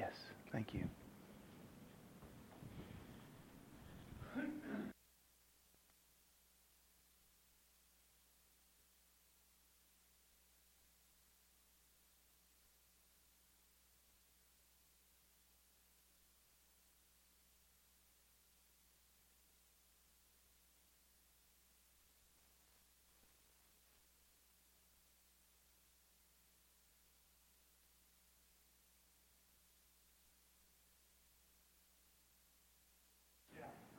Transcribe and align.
Yes, 0.00 0.14
thank 0.50 0.72
you. 0.72 0.88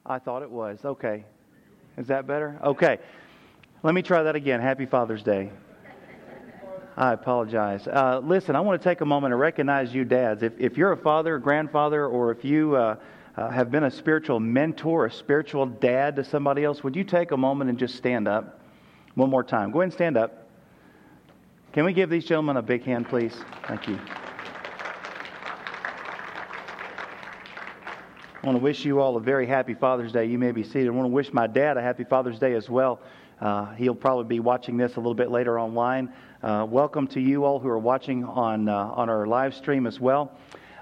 I 0.05 0.19
thought 0.19 0.41
it 0.41 0.49
was. 0.49 0.79
Okay. 0.83 1.23
Is 1.97 2.07
that 2.07 2.27
better? 2.27 2.59
Okay. 2.63 2.99
Let 3.83 3.93
me 3.93 4.01
try 4.01 4.23
that 4.23 4.35
again. 4.35 4.61
Happy 4.61 4.85
Father's 4.85 5.23
Day. 5.23 5.51
I 6.97 7.13
apologize. 7.13 7.87
Uh, 7.87 8.21
listen, 8.23 8.55
I 8.55 8.59
want 8.59 8.81
to 8.81 8.89
take 8.89 9.01
a 9.01 9.05
moment 9.05 9.31
to 9.31 9.35
recognize 9.35 9.93
you, 9.93 10.03
dads. 10.03 10.43
If, 10.43 10.53
if 10.59 10.77
you're 10.77 10.91
a 10.91 10.97
father, 10.97 11.39
grandfather, 11.39 12.05
or 12.05 12.31
if 12.31 12.43
you 12.43 12.75
uh, 12.75 12.95
uh, 13.37 13.49
have 13.49 13.71
been 13.71 13.85
a 13.85 13.91
spiritual 13.91 14.39
mentor, 14.39 15.05
a 15.05 15.11
spiritual 15.11 15.65
dad 15.65 16.15
to 16.17 16.23
somebody 16.23 16.63
else, 16.63 16.83
would 16.83 16.95
you 16.95 17.03
take 17.03 17.31
a 17.31 17.37
moment 17.37 17.69
and 17.69 17.79
just 17.79 17.95
stand 17.95 18.27
up? 18.27 18.59
One 19.15 19.29
more 19.29 19.43
time. 19.43 19.71
Go 19.71 19.79
ahead 19.79 19.85
and 19.85 19.93
stand 19.93 20.17
up. 20.17 20.47
Can 21.73 21.85
we 21.85 21.93
give 21.93 22.09
these 22.09 22.25
gentlemen 22.25 22.57
a 22.57 22.61
big 22.61 22.83
hand, 22.83 23.07
please? 23.07 23.33
Thank 23.67 23.87
you. 23.87 23.97
I 28.41 28.47
want 28.47 28.57
to 28.57 28.63
wish 28.63 28.83
you 28.85 28.99
all 28.99 29.17
a 29.17 29.19
very 29.19 29.45
happy 29.45 29.75
Father's 29.75 30.11
Day. 30.11 30.25
You 30.25 30.39
may 30.39 30.51
be 30.51 30.63
seated. 30.63 30.87
I 30.87 30.89
want 30.89 31.05
to 31.05 31.13
wish 31.13 31.31
my 31.31 31.45
dad 31.45 31.77
a 31.77 31.81
happy 31.81 32.03
Father's 32.03 32.39
Day 32.39 32.55
as 32.55 32.71
well. 32.71 32.99
Uh, 33.39 33.71
he'll 33.75 33.93
probably 33.93 34.23
be 34.23 34.39
watching 34.39 34.77
this 34.77 34.95
a 34.95 34.99
little 34.99 35.13
bit 35.13 35.29
later 35.29 35.59
online. 35.59 36.11
Uh, 36.41 36.65
welcome 36.67 37.05
to 37.09 37.19
you 37.19 37.45
all 37.45 37.59
who 37.59 37.69
are 37.69 37.77
watching 37.77 38.23
on, 38.23 38.67
uh, 38.67 38.75
on 38.95 39.11
our 39.11 39.27
live 39.27 39.53
stream 39.53 39.85
as 39.85 39.99
well. 39.99 40.31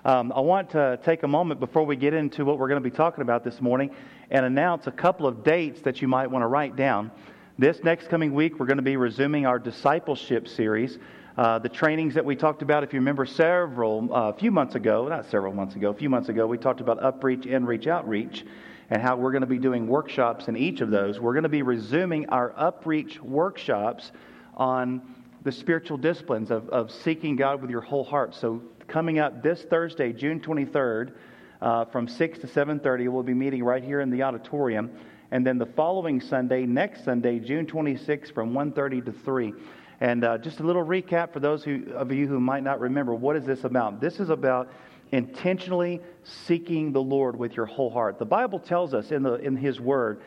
Um, 0.05 0.31
I 0.33 0.39
want 0.39 0.69
to 0.69 1.01
take 1.03 1.23
a 1.23 1.27
moment 1.27 1.59
before 1.59 1.83
we 1.83 1.97
get 1.97 2.13
into 2.13 2.45
what 2.45 2.59
we're 2.59 2.69
going 2.69 2.81
to 2.81 2.89
be 2.89 2.95
talking 2.95 3.23
about 3.23 3.43
this 3.43 3.59
morning 3.59 3.93
and 4.31 4.45
announce 4.45 4.87
a 4.87 4.91
couple 4.91 5.27
of 5.27 5.43
dates 5.43 5.81
that 5.81 6.01
you 6.01 6.07
might 6.07 6.27
want 6.31 6.43
to 6.43 6.47
write 6.47 6.77
down. 6.77 7.11
This 7.57 7.83
next 7.83 8.07
coming 8.07 8.33
week, 8.33 8.57
we're 8.57 8.67
going 8.67 8.77
to 8.77 8.83
be 8.83 8.95
resuming 8.95 9.45
our 9.45 9.59
discipleship 9.59 10.47
series. 10.47 10.97
Uh, 11.39 11.57
the 11.57 11.69
trainings 11.69 12.15
that 12.15 12.25
we 12.25 12.35
talked 12.35 12.61
about, 12.61 12.83
if 12.83 12.91
you 12.91 12.99
remember 12.99 13.25
several, 13.25 14.13
uh, 14.13 14.27
a 14.27 14.33
few 14.33 14.51
months 14.51 14.75
ago, 14.75 15.07
not 15.07 15.25
several 15.31 15.53
months 15.53 15.73
ago, 15.73 15.89
a 15.89 15.93
few 15.93 16.09
months 16.09 16.27
ago, 16.27 16.45
we 16.45 16.57
talked 16.57 16.81
about 16.81 16.99
upreach, 16.99 17.45
inreach, 17.45 17.87
outreach, 17.87 18.45
and 18.89 19.01
how 19.01 19.15
we're 19.15 19.31
going 19.31 19.39
to 19.39 19.47
be 19.47 19.57
doing 19.57 19.87
workshops 19.87 20.49
in 20.49 20.57
each 20.57 20.81
of 20.81 20.89
those. 20.89 21.17
We're 21.17 21.31
going 21.31 21.43
to 21.43 21.47
be 21.47 21.61
resuming 21.61 22.27
our 22.27 22.51
upreach 22.59 23.21
workshops 23.21 24.11
on 24.57 25.01
the 25.43 25.51
spiritual 25.53 25.95
disciplines 25.95 26.51
of, 26.51 26.67
of 26.71 26.91
seeking 26.91 27.37
God 27.37 27.61
with 27.61 27.71
your 27.71 27.79
whole 27.79 28.03
heart. 28.03 28.35
So 28.35 28.61
coming 28.89 29.19
up 29.19 29.41
this 29.41 29.61
Thursday, 29.61 30.11
June 30.11 30.41
23rd, 30.41 31.13
uh, 31.61 31.85
from 31.85 32.09
6 32.09 32.39
to 32.39 32.47
7.30, 32.47 33.07
we'll 33.07 33.23
be 33.23 33.33
meeting 33.33 33.63
right 33.63 33.81
here 33.81 34.01
in 34.01 34.09
the 34.09 34.23
auditorium. 34.23 34.91
And 35.31 35.47
then 35.47 35.57
the 35.57 35.67
following 35.67 36.19
Sunday, 36.19 36.65
next 36.65 37.05
Sunday, 37.05 37.39
June 37.39 37.65
26th, 37.65 38.33
from 38.33 38.51
1.30 38.51 39.05
to 39.05 39.13
3. 39.13 39.53
And 40.01 40.23
uh, 40.23 40.37
just 40.37 40.59
a 40.59 40.63
little 40.63 40.85
recap 40.85 41.33
for 41.33 41.39
those 41.39 41.63
who, 41.63 41.91
of 41.93 42.11
you 42.11 42.27
who 42.27 42.39
might 42.39 42.63
not 42.63 42.79
remember 42.79 43.13
what 43.13 43.35
is 43.35 43.45
this 43.45 43.63
about? 43.63 43.99
This 43.99 44.19
is 44.19 44.29
about 44.29 44.71
intentionally 45.11 46.01
seeking 46.23 46.91
the 46.91 47.01
Lord 47.01 47.35
with 47.37 47.53
your 47.53 47.65
whole 47.65 47.89
heart. 47.89 48.19
The 48.19 48.25
Bible 48.25 48.59
tells 48.59 48.93
us 48.93 49.11
in, 49.11 49.23
the, 49.23 49.33
in 49.35 49.55
His 49.55 49.79
Word 49.79 50.21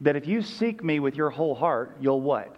that 0.00 0.16
if 0.16 0.26
you 0.26 0.42
seek 0.42 0.82
me 0.82 1.00
with 1.00 1.14
your 1.14 1.30
whole 1.30 1.54
heart, 1.54 1.96
you'll 2.00 2.20
what? 2.20 2.56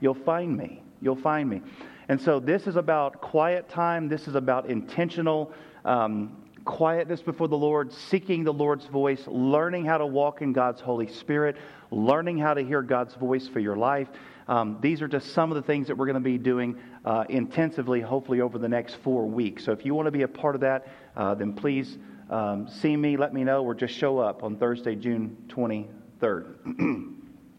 You'll 0.00 0.14
find 0.14 0.56
me. 0.56 0.82
You'll 1.00 1.16
find 1.16 1.48
me. 1.48 1.62
And 2.08 2.20
so 2.20 2.40
this 2.40 2.66
is 2.66 2.76
about 2.76 3.20
quiet 3.20 3.68
time. 3.68 4.08
This 4.08 4.26
is 4.28 4.34
about 4.34 4.68
intentional 4.70 5.52
um, 5.84 6.36
quietness 6.64 7.22
before 7.22 7.48
the 7.48 7.56
Lord, 7.56 7.92
seeking 7.92 8.44
the 8.44 8.52
Lord's 8.52 8.86
voice, 8.86 9.22
learning 9.26 9.84
how 9.84 9.98
to 9.98 10.06
walk 10.06 10.42
in 10.42 10.52
God's 10.52 10.80
Holy 10.80 11.08
Spirit, 11.08 11.56
learning 11.90 12.38
how 12.38 12.54
to 12.54 12.62
hear 12.62 12.82
God's 12.82 13.14
voice 13.14 13.48
for 13.48 13.60
your 13.60 13.76
life. 13.76 14.08
Um, 14.48 14.78
these 14.80 15.02
are 15.02 15.08
just 15.08 15.32
some 15.32 15.50
of 15.50 15.56
the 15.56 15.62
things 15.62 15.86
that 15.86 15.96
we're 15.96 16.06
going 16.06 16.14
to 16.14 16.20
be 16.20 16.38
doing 16.38 16.76
uh, 17.04 17.24
intensively, 17.28 18.00
hopefully, 18.00 18.40
over 18.40 18.58
the 18.58 18.68
next 18.68 18.96
four 18.96 19.26
weeks. 19.26 19.64
So 19.64 19.72
if 19.72 19.84
you 19.84 19.94
want 19.94 20.06
to 20.06 20.10
be 20.12 20.22
a 20.22 20.28
part 20.28 20.54
of 20.54 20.60
that, 20.62 20.88
uh, 21.16 21.34
then 21.34 21.52
please 21.52 21.98
um, 22.30 22.68
see 22.68 22.96
me, 22.96 23.16
let 23.16 23.32
me 23.34 23.44
know, 23.44 23.64
or 23.64 23.74
just 23.74 23.94
show 23.94 24.18
up 24.18 24.42
on 24.42 24.56
Thursday, 24.56 24.94
June 24.94 25.36
23rd. 25.48 27.12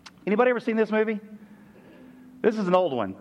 Anybody 0.28 0.50
ever 0.50 0.60
seen 0.60 0.76
this 0.76 0.92
movie? 0.92 1.20
This 2.42 2.58
is 2.58 2.68
an 2.68 2.76
old 2.76 2.94
one. 2.94 3.16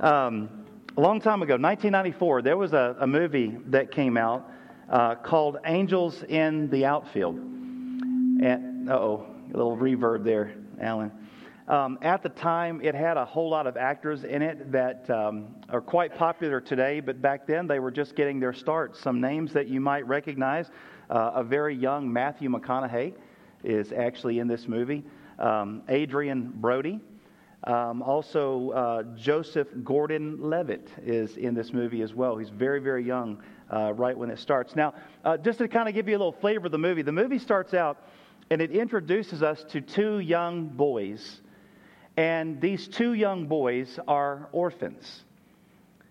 Um, 0.00 0.66
a 0.96 1.00
long 1.00 1.20
time 1.20 1.42
ago, 1.42 1.54
1994, 1.54 2.42
there 2.42 2.56
was 2.56 2.72
a, 2.72 2.96
a 3.00 3.06
movie 3.06 3.56
that 3.66 3.90
came 3.90 4.16
out 4.16 4.50
uh, 4.90 5.14
called 5.16 5.58
Angels 5.64 6.22
in 6.24 6.68
the 6.70 6.84
Outfield. 6.84 7.36
And, 7.36 8.90
oh, 8.90 9.26
a 9.52 9.56
little 9.56 9.76
reverb 9.76 10.24
there, 10.24 10.54
Alan. 10.80 11.12
Um, 11.68 11.98
at 12.00 12.22
the 12.22 12.30
time, 12.30 12.80
it 12.82 12.94
had 12.94 13.18
a 13.18 13.26
whole 13.26 13.50
lot 13.50 13.66
of 13.66 13.76
actors 13.76 14.24
in 14.24 14.40
it 14.40 14.72
that 14.72 15.08
um, 15.10 15.54
are 15.68 15.82
quite 15.82 16.16
popular 16.16 16.62
today, 16.62 17.00
but 17.00 17.20
back 17.20 17.46
then 17.46 17.66
they 17.66 17.78
were 17.78 17.90
just 17.90 18.16
getting 18.16 18.40
their 18.40 18.54
start. 18.54 18.96
Some 18.96 19.20
names 19.20 19.52
that 19.52 19.68
you 19.68 19.78
might 19.78 20.06
recognize 20.06 20.70
uh, 21.10 21.32
a 21.34 21.44
very 21.44 21.76
young 21.76 22.10
Matthew 22.10 22.48
McConaughey 22.48 23.12
is 23.64 23.92
actually 23.92 24.38
in 24.38 24.48
this 24.48 24.66
movie, 24.66 25.04
um, 25.38 25.82
Adrien 25.90 26.54
Brody. 26.54 27.00
Um, 27.64 28.00
also, 28.00 28.70
uh, 28.70 29.02
Joseph 29.14 29.68
Gordon 29.84 30.38
Levitt 30.40 30.88
is 31.04 31.36
in 31.36 31.52
this 31.52 31.74
movie 31.74 32.00
as 32.00 32.14
well. 32.14 32.38
He's 32.38 32.48
very, 32.48 32.80
very 32.80 33.04
young 33.04 33.42
uh, 33.70 33.92
right 33.92 34.16
when 34.16 34.30
it 34.30 34.38
starts. 34.38 34.74
Now, 34.74 34.94
uh, 35.22 35.36
just 35.36 35.58
to 35.58 35.68
kind 35.68 35.86
of 35.86 35.94
give 35.94 36.08
you 36.08 36.16
a 36.16 36.18
little 36.18 36.32
flavor 36.32 36.66
of 36.66 36.72
the 36.72 36.78
movie, 36.78 37.02
the 37.02 37.12
movie 37.12 37.38
starts 37.38 37.74
out 37.74 38.08
and 38.48 38.62
it 38.62 38.70
introduces 38.70 39.42
us 39.42 39.62
to 39.64 39.82
two 39.82 40.20
young 40.20 40.68
boys 40.68 41.42
and 42.18 42.60
these 42.60 42.88
two 42.88 43.12
young 43.12 43.46
boys 43.46 43.96
are 44.08 44.48
orphans. 44.50 45.22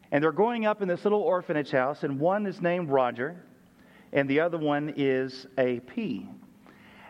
And 0.10 0.24
they're 0.24 0.32
growing 0.32 0.66
up 0.66 0.82
in 0.82 0.88
this 0.88 1.04
little 1.04 1.20
orphanage 1.20 1.72
house, 1.72 2.04
and 2.04 2.18
one 2.18 2.46
is 2.46 2.62
named 2.62 2.90
Roger, 2.90 3.44
and 4.14 4.30
the 4.30 4.40
other 4.40 4.58
one 4.58 4.94
is 4.96 5.48
AP. 5.58 5.98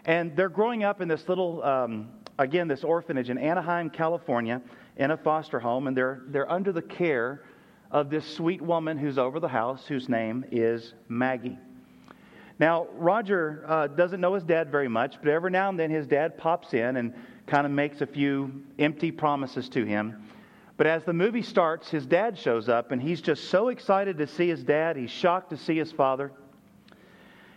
And 0.06 0.36
they're 0.36 0.50
growing 0.50 0.84
up 0.84 1.00
in 1.00 1.08
this 1.08 1.30
little, 1.30 1.64
um, 1.64 2.10
again, 2.40 2.68
this 2.68 2.84
orphanage 2.84 3.30
in 3.30 3.38
Anaheim, 3.38 3.92
California, 3.92 4.64
in 4.96 5.12
a 5.12 5.18
foster 5.18 5.60
home, 5.60 5.86
and 5.86 5.96
they're, 5.96 6.24
they're 6.30 6.52
under 6.52 6.72
the 6.72 6.82
care 6.82 7.44
of 7.92 8.10
this 8.10 8.26
sweet 8.26 8.64
woman 8.64 8.98
who's 8.98 9.20
over 9.20 9.40
the 9.40 9.48
house, 9.48 9.86
whose 9.86 10.10
name 10.10 10.44
is 10.52 10.96
Maggie. 11.08 11.60
Now, 12.58 12.88
Roger 12.94 13.64
uh, 13.68 13.86
doesn't 13.86 14.20
know 14.20 14.34
his 14.34 14.44
dad 14.44 14.72
very 14.72 14.88
much, 14.88 15.18
but 15.20 15.30
every 15.30 15.52
now 15.52 15.70
and 15.70 15.80
then 15.80 15.92
his 15.92 16.08
dad 16.08 16.40
pops 16.40 16.74
in 16.74 16.98
and 16.98 17.14
kind 17.48 17.66
of 17.66 17.72
makes 17.72 18.02
a 18.02 18.06
few 18.06 18.52
empty 18.78 19.12
promises 19.12 19.70
to 19.70 19.86
him. 19.86 20.28
But 20.76 20.86
as 20.86 21.04
the 21.04 21.14
movie 21.14 21.42
starts, 21.42 21.90
his 21.90 22.06
dad 22.06 22.38
shows 22.38 22.70
up, 22.70 22.92
and 22.92 23.02
he's 23.02 23.20
just 23.20 23.50
so 23.50 23.70
excited 23.70 24.18
to 24.20 24.28
see 24.28 24.48
his 24.48 24.64
dad. 24.64 24.96
He's 24.96 25.10
shocked 25.10 25.50
to 25.50 25.58
see 25.58 25.76
his 25.76 25.92
father. 25.92 26.32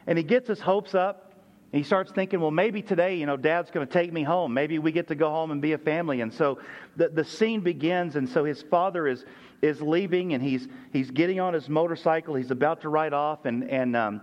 And 0.06 0.17
he 0.17 0.25
gets 0.25 0.49
his 0.49 0.61
hopes 0.61 0.95
up. 0.95 1.34
He 1.71 1.83
starts 1.83 2.11
thinking, 2.11 2.41
well, 2.41 2.51
maybe 2.51 2.83
today, 2.83 3.16
you 3.16 3.27
know, 3.27 3.37
dad's 3.37 3.71
going 3.71 3.87
to 3.87 3.92
take 3.92 4.13
me 4.13 4.22
home. 4.22 4.54
Maybe 4.54 4.78
we 4.78 4.91
get 4.91 5.07
to 5.09 5.15
go 5.15 5.31
home 5.31 5.51
and 5.51 5.60
be 5.60 5.72
a 5.72 5.78
family. 5.78 6.21
And 6.21 6.33
so 6.33 6.59
the, 6.97 7.09
the 7.10 7.25
scene 7.25 7.60
begins, 7.60 8.16
and 8.16 8.28
so 8.28 8.45
his 8.45 8.63
father 8.63 9.07
is, 9.07 9.25
is 9.60 9.83
leaving, 9.83 10.33
and 10.33 10.42
he's, 10.42 10.66
he's 10.92 11.10
getting 11.10 11.39
on 11.41 11.53
his 11.53 11.69
motorcycle. 11.69 12.34
He's 12.34 12.51
about 12.51 12.81
to 12.81 12.89
ride 12.89 13.13
off, 13.13 13.45
and, 13.45 13.71
and 13.71 13.95
um, 13.95 14.22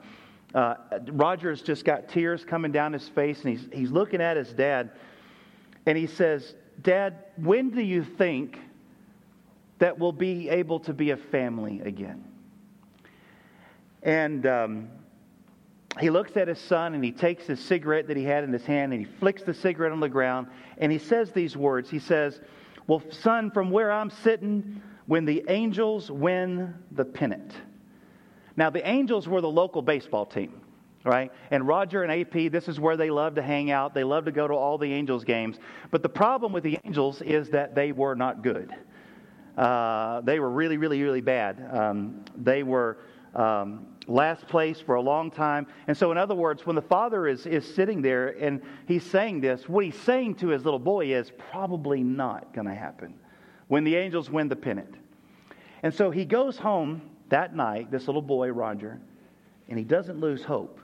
uh, 0.56 0.76
Roger's 1.10 1.62
just 1.62 1.86
got 1.86 2.10
tears 2.10 2.44
coming 2.44 2.72
down 2.72 2.92
his 2.94 3.08
face, 3.08 3.46
and 3.46 3.58
he's, 3.58 3.70
he's 3.72 3.92
looking 3.92 4.22
at 4.22 4.36
his 4.38 4.52
dad 4.52 4.92
and 5.88 5.98
he 5.98 6.06
says, 6.06 6.54
Dad, 6.82 7.16
when 7.38 7.70
do 7.70 7.82
you 7.82 8.04
think 8.04 8.60
that 9.80 9.98
we'll 9.98 10.12
be 10.12 10.50
able 10.50 10.82
to 10.82 10.94
be 10.94 11.12
a 11.12 11.18
family 11.18 11.80
again? 11.80 12.26
And 14.04 14.46
um, 14.46 14.90
he 15.98 16.10
looks 16.10 16.36
at 16.36 16.50
his 16.50 16.60
son 16.60 16.94
and 16.94 17.04
he 17.04 17.14
takes 17.14 17.48
his 17.48 17.62
cigarette 17.62 18.08
that 18.10 18.18
he 18.18 18.26
had 18.26 18.44
in 18.44 18.52
his 18.52 18.66
hand 18.66 18.92
and 18.92 19.06
he 19.06 19.12
flicks 19.20 19.44
the 19.44 19.54
cigarette 19.54 19.94
on 19.94 20.02
the 20.02 20.10
ground 20.10 20.48
and 20.78 20.92
he 20.92 21.00
says 21.00 21.32
these 21.32 21.56
words. 21.56 21.90
He 21.90 22.00
says, 22.00 22.42
Well, 22.86 23.02
son, 23.10 23.50
from 23.50 23.72
where 23.72 23.90
I'm 23.90 24.10
sitting, 24.10 24.82
when 25.06 25.24
the 25.24 25.46
angels 25.48 26.12
win 26.12 26.76
the 26.92 27.06
pennant. 27.06 27.54
Now, 28.58 28.70
the 28.70 28.86
angels 28.86 29.26
were 29.26 29.40
the 29.40 29.50
local 29.50 29.82
baseball 29.82 30.26
team 30.26 30.60
right? 31.08 31.32
And 31.52 31.66
Roger 31.66 32.04
and 32.04 32.12
J.P., 32.12 32.50
this 32.50 32.68
is 32.68 32.80
where 32.80 32.98
they 32.98 33.10
love 33.10 33.36
to 33.36 33.42
hang 33.42 33.72
out. 33.72 33.94
They 33.94 34.04
love 34.04 34.26
to 34.26 34.32
go 34.32 34.48
to 34.48 34.54
all 34.54 34.78
the 34.78 34.92
Angels 34.92 35.24
games. 35.24 35.58
But 35.90 36.04
the 36.04 36.10
problem 36.10 36.52
with 36.52 36.64
the 36.64 36.78
Angels 36.84 37.22
is 37.22 37.50
that 37.52 37.74
they 37.74 37.94
were 37.94 38.16
not 38.16 38.44
good. 38.44 38.76
Uh, 39.58 40.22
they 40.22 40.40
were 40.40 40.50
really, 40.50 40.78
really, 40.78 41.02
really 41.02 41.22
bad. 41.22 41.66
Um, 41.72 42.26
they 42.36 42.62
were 42.62 42.98
um, 43.34 43.88
last 44.08 44.48
place 44.48 44.80
for 44.80 44.96
a 44.96 45.02
long 45.02 45.32
time. 45.32 45.66
And 45.88 45.98
so, 45.98 46.12
in 46.12 46.18
other 46.18 46.36
words, 46.36 46.66
when 46.66 46.76
the 46.76 46.82
father 46.82 47.28
is, 47.28 47.46
is 47.46 47.66
sitting 47.74 48.02
there 48.02 48.30
and 48.40 48.62
he's 48.86 49.04
saying 49.04 49.42
this, 49.42 49.68
what 49.68 49.86
he's 49.86 50.00
saying 50.00 50.36
to 50.36 50.50
his 50.50 50.64
little 50.66 50.80
boy 50.80 51.14
is 51.14 51.32
probably 51.52 52.04
not 52.04 52.54
going 52.54 52.68
to 52.68 52.76
happen 52.76 53.14
when 53.68 53.84
the 53.84 53.96
angels 53.96 54.30
win 54.30 54.48
the 54.48 54.56
pennant. 54.56 54.96
And 55.84 55.94
so 55.94 56.12
he 56.12 56.26
goes 56.26 56.58
home 56.58 57.02
that 57.30 57.56
night, 57.56 57.92
this 57.92 58.08
little 58.08 58.22
boy, 58.22 58.50
Roger, 58.50 59.00
and 59.70 59.78
he 59.78 59.86
doesn't 59.86 60.20
lose 60.20 60.44
hope. 60.44 60.80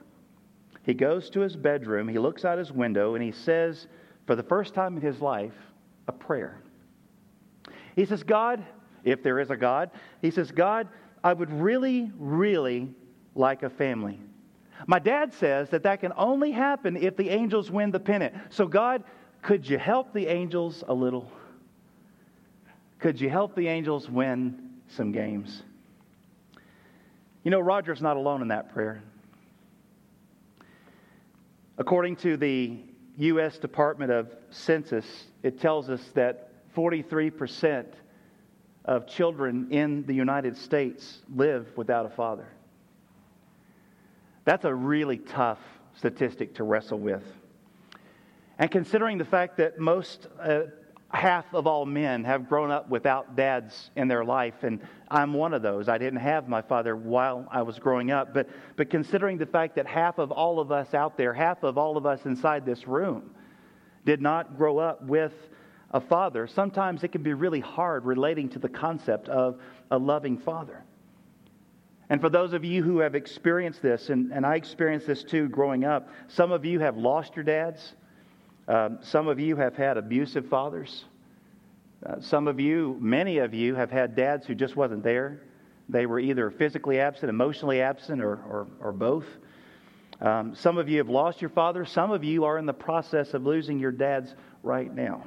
He 0.84 0.94
goes 0.94 1.30
to 1.30 1.40
his 1.40 1.56
bedroom, 1.56 2.08
he 2.08 2.18
looks 2.18 2.44
out 2.44 2.58
his 2.58 2.70
window, 2.70 3.14
and 3.14 3.24
he 3.24 3.32
says, 3.32 3.86
for 4.26 4.36
the 4.36 4.42
first 4.42 4.74
time 4.74 4.96
in 4.96 5.02
his 5.02 5.20
life, 5.20 5.54
a 6.08 6.12
prayer. 6.12 6.60
He 7.96 8.04
says, 8.04 8.22
God, 8.22 8.64
if 9.02 9.22
there 9.22 9.38
is 9.40 9.50
a 9.50 9.56
God, 9.56 9.90
he 10.20 10.30
says, 10.30 10.50
God, 10.50 10.88
I 11.22 11.32
would 11.32 11.50
really, 11.50 12.10
really 12.18 12.94
like 13.34 13.62
a 13.62 13.70
family. 13.70 14.18
My 14.86 14.98
dad 14.98 15.32
says 15.32 15.70
that 15.70 15.82
that 15.84 16.00
can 16.00 16.12
only 16.16 16.50
happen 16.50 16.96
if 16.96 17.16
the 17.16 17.30
angels 17.30 17.70
win 17.70 17.90
the 17.90 18.00
pennant. 18.00 18.34
So, 18.50 18.66
God, 18.66 19.04
could 19.40 19.68
you 19.68 19.78
help 19.78 20.12
the 20.12 20.26
angels 20.26 20.84
a 20.88 20.92
little? 20.92 21.30
Could 22.98 23.20
you 23.20 23.30
help 23.30 23.54
the 23.54 23.68
angels 23.68 24.10
win 24.10 24.70
some 24.88 25.12
games? 25.12 25.62
You 27.42 27.50
know, 27.50 27.60
Roger's 27.60 28.02
not 28.02 28.16
alone 28.16 28.42
in 28.42 28.48
that 28.48 28.72
prayer. 28.72 29.02
According 31.76 32.16
to 32.16 32.36
the 32.36 32.78
U.S. 33.16 33.58
Department 33.58 34.12
of 34.12 34.34
Census, 34.50 35.24
it 35.42 35.60
tells 35.60 35.90
us 35.90 36.02
that 36.14 36.50
43% 36.74 37.86
of 38.84 39.06
children 39.06 39.68
in 39.70 40.04
the 40.06 40.14
United 40.14 40.56
States 40.56 41.22
live 41.34 41.66
without 41.76 42.06
a 42.06 42.10
father. 42.10 42.48
That's 44.44 44.64
a 44.64 44.74
really 44.74 45.18
tough 45.18 45.58
statistic 45.96 46.54
to 46.56 46.64
wrestle 46.64 46.98
with. 46.98 47.24
And 48.58 48.70
considering 48.70 49.18
the 49.18 49.24
fact 49.24 49.56
that 49.56 49.78
most, 49.78 50.28
uh, 50.40 50.62
half 51.14 51.44
of 51.54 51.66
all 51.66 51.86
men 51.86 52.24
have 52.24 52.48
grown 52.48 52.70
up 52.70 52.88
without 52.88 53.36
dads 53.36 53.90
in 53.96 54.08
their 54.08 54.24
life, 54.24 54.62
and 54.62 54.80
I'm 55.08 55.32
one 55.32 55.54
of 55.54 55.62
those. 55.62 55.88
I 55.88 55.98
didn't 55.98 56.20
have 56.20 56.48
my 56.48 56.62
father 56.62 56.96
while 56.96 57.46
I 57.50 57.62
was 57.62 57.78
growing 57.78 58.10
up. 58.10 58.34
But, 58.34 58.48
but 58.76 58.90
considering 58.90 59.38
the 59.38 59.46
fact 59.46 59.76
that 59.76 59.86
half 59.86 60.18
of 60.18 60.32
all 60.32 60.60
of 60.60 60.72
us 60.72 60.92
out 60.94 61.16
there, 61.16 61.32
half 61.32 61.62
of 61.62 61.78
all 61.78 61.96
of 61.96 62.04
us 62.04 62.24
inside 62.24 62.66
this 62.66 62.86
room, 62.86 63.34
did 64.04 64.20
not 64.20 64.56
grow 64.56 64.78
up 64.78 65.02
with 65.04 65.32
a 65.92 66.00
father, 66.00 66.46
sometimes 66.46 67.04
it 67.04 67.08
can 67.08 67.22
be 67.22 67.34
really 67.34 67.60
hard 67.60 68.04
relating 68.04 68.48
to 68.50 68.58
the 68.58 68.68
concept 68.68 69.28
of 69.28 69.60
a 69.90 69.98
loving 69.98 70.36
father. 70.38 70.84
And 72.10 72.20
for 72.20 72.28
those 72.28 72.52
of 72.52 72.64
you 72.64 72.82
who 72.82 72.98
have 72.98 73.14
experienced 73.14 73.80
this, 73.80 74.10
and, 74.10 74.32
and 74.32 74.44
I 74.44 74.56
experienced 74.56 75.06
this 75.06 75.24
too 75.24 75.48
growing 75.48 75.84
up, 75.84 76.08
some 76.28 76.52
of 76.52 76.64
you 76.64 76.80
have 76.80 76.96
lost 76.96 77.36
your 77.36 77.44
dads. 77.44 77.94
Um, 78.66 78.98
some 79.02 79.28
of 79.28 79.38
you 79.38 79.56
have 79.56 79.76
had 79.76 79.96
abusive 79.96 80.48
fathers. 80.48 81.04
Uh, 82.04 82.20
some 82.20 82.48
of 82.48 82.60
you, 82.60 82.96
many 83.00 83.38
of 83.38 83.54
you, 83.54 83.74
have 83.74 83.90
had 83.90 84.14
dads 84.14 84.46
who 84.46 84.54
just 84.54 84.76
wasn't 84.76 85.02
there. 85.02 85.42
They 85.88 86.06
were 86.06 86.18
either 86.18 86.50
physically 86.50 86.98
absent, 86.98 87.28
emotionally 87.28 87.80
absent, 87.80 88.22
or, 88.22 88.32
or, 88.32 88.66
or 88.80 88.92
both. 88.92 89.26
Um, 90.20 90.54
some 90.54 90.78
of 90.78 90.88
you 90.88 90.98
have 90.98 91.08
lost 91.08 91.42
your 91.42 91.50
father. 91.50 91.84
Some 91.84 92.10
of 92.10 92.24
you 92.24 92.44
are 92.44 92.58
in 92.58 92.66
the 92.66 92.72
process 92.72 93.34
of 93.34 93.44
losing 93.44 93.78
your 93.78 93.92
dads 93.92 94.34
right 94.62 94.92
now. 94.92 95.24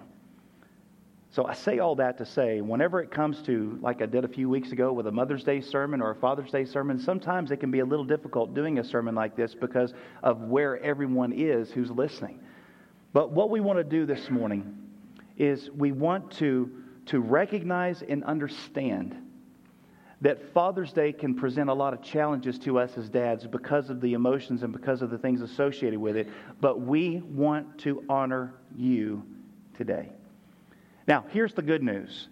So 1.30 1.46
I 1.46 1.54
say 1.54 1.80
all 1.80 1.96
that 1.98 2.18
to 2.18 2.26
say, 2.26 2.62
whenever 2.62 3.02
it 3.02 3.12
comes 3.12 3.42
to, 3.44 3.78
like 3.82 4.02
I 4.02 4.06
did 4.06 4.24
a 4.24 4.28
few 4.28 4.50
weeks 4.50 4.72
ago 4.72 4.94
with 4.94 5.06
a 5.08 5.12
Mother's 5.12 5.44
Day 5.44 5.62
sermon 5.62 6.02
or 6.02 6.12
a 6.12 6.16
Father's 6.16 6.52
Day 6.52 6.66
sermon, 6.66 6.98
sometimes 6.98 7.52
it 7.52 7.58
can 7.58 7.70
be 7.70 7.80
a 7.80 7.86
little 7.86 8.06
difficult 8.06 8.56
doing 8.56 8.80
a 8.80 8.84
sermon 8.84 9.14
like 9.14 9.36
this 9.36 9.54
because 9.54 9.94
of 10.24 10.42
where 10.42 10.82
everyone 10.82 11.34
is 11.34 11.70
who's 11.70 11.92
listening. 11.92 12.40
But 13.18 13.32
what 13.32 13.50
we 13.50 13.62
want 13.62 13.80
to 13.80 13.84
do 13.84 14.06
this 14.06 14.30
morning 14.30 14.78
is 15.40 15.72
we 15.72 15.92
want 15.92 16.30
to, 16.34 16.70
to 17.08 17.20
recognize 17.20 18.04
and 18.04 18.24
understand 18.24 19.16
that 20.22 20.54
Father's 20.54 20.94
Day 20.94 21.14
can 21.14 21.34
present 21.34 21.68
a 21.72 21.74
lot 21.74 21.96
of 21.96 22.04
challenges 22.04 22.60
to 22.60 22.78
us 22.78 22.96
as 22.96 23.10
dads 23.10 23.48
because 23.48 23.90
of 23.90 24.02
the 24.02 24.14
emotions 24.14 24.62
and 24.62 24.72
because 24.72 25.02
of 25.02 25.10
the 25.10 25.18
things 25.18 25.42
associated 25.42 25.98
with 25.98 26.16
it. 26.16 26.30
But 26.62 26.82
we 26.82 27.24
want 27.26 27.80
to 27.80 28.04
honor 28.08 28.54
you 28.76 29.24
today. 29.76 30.12
Now, 31.08 31.26
here's 31.30 31.56
the 31.56 31.64
good 31.64 31.82
news. 31.82 32.28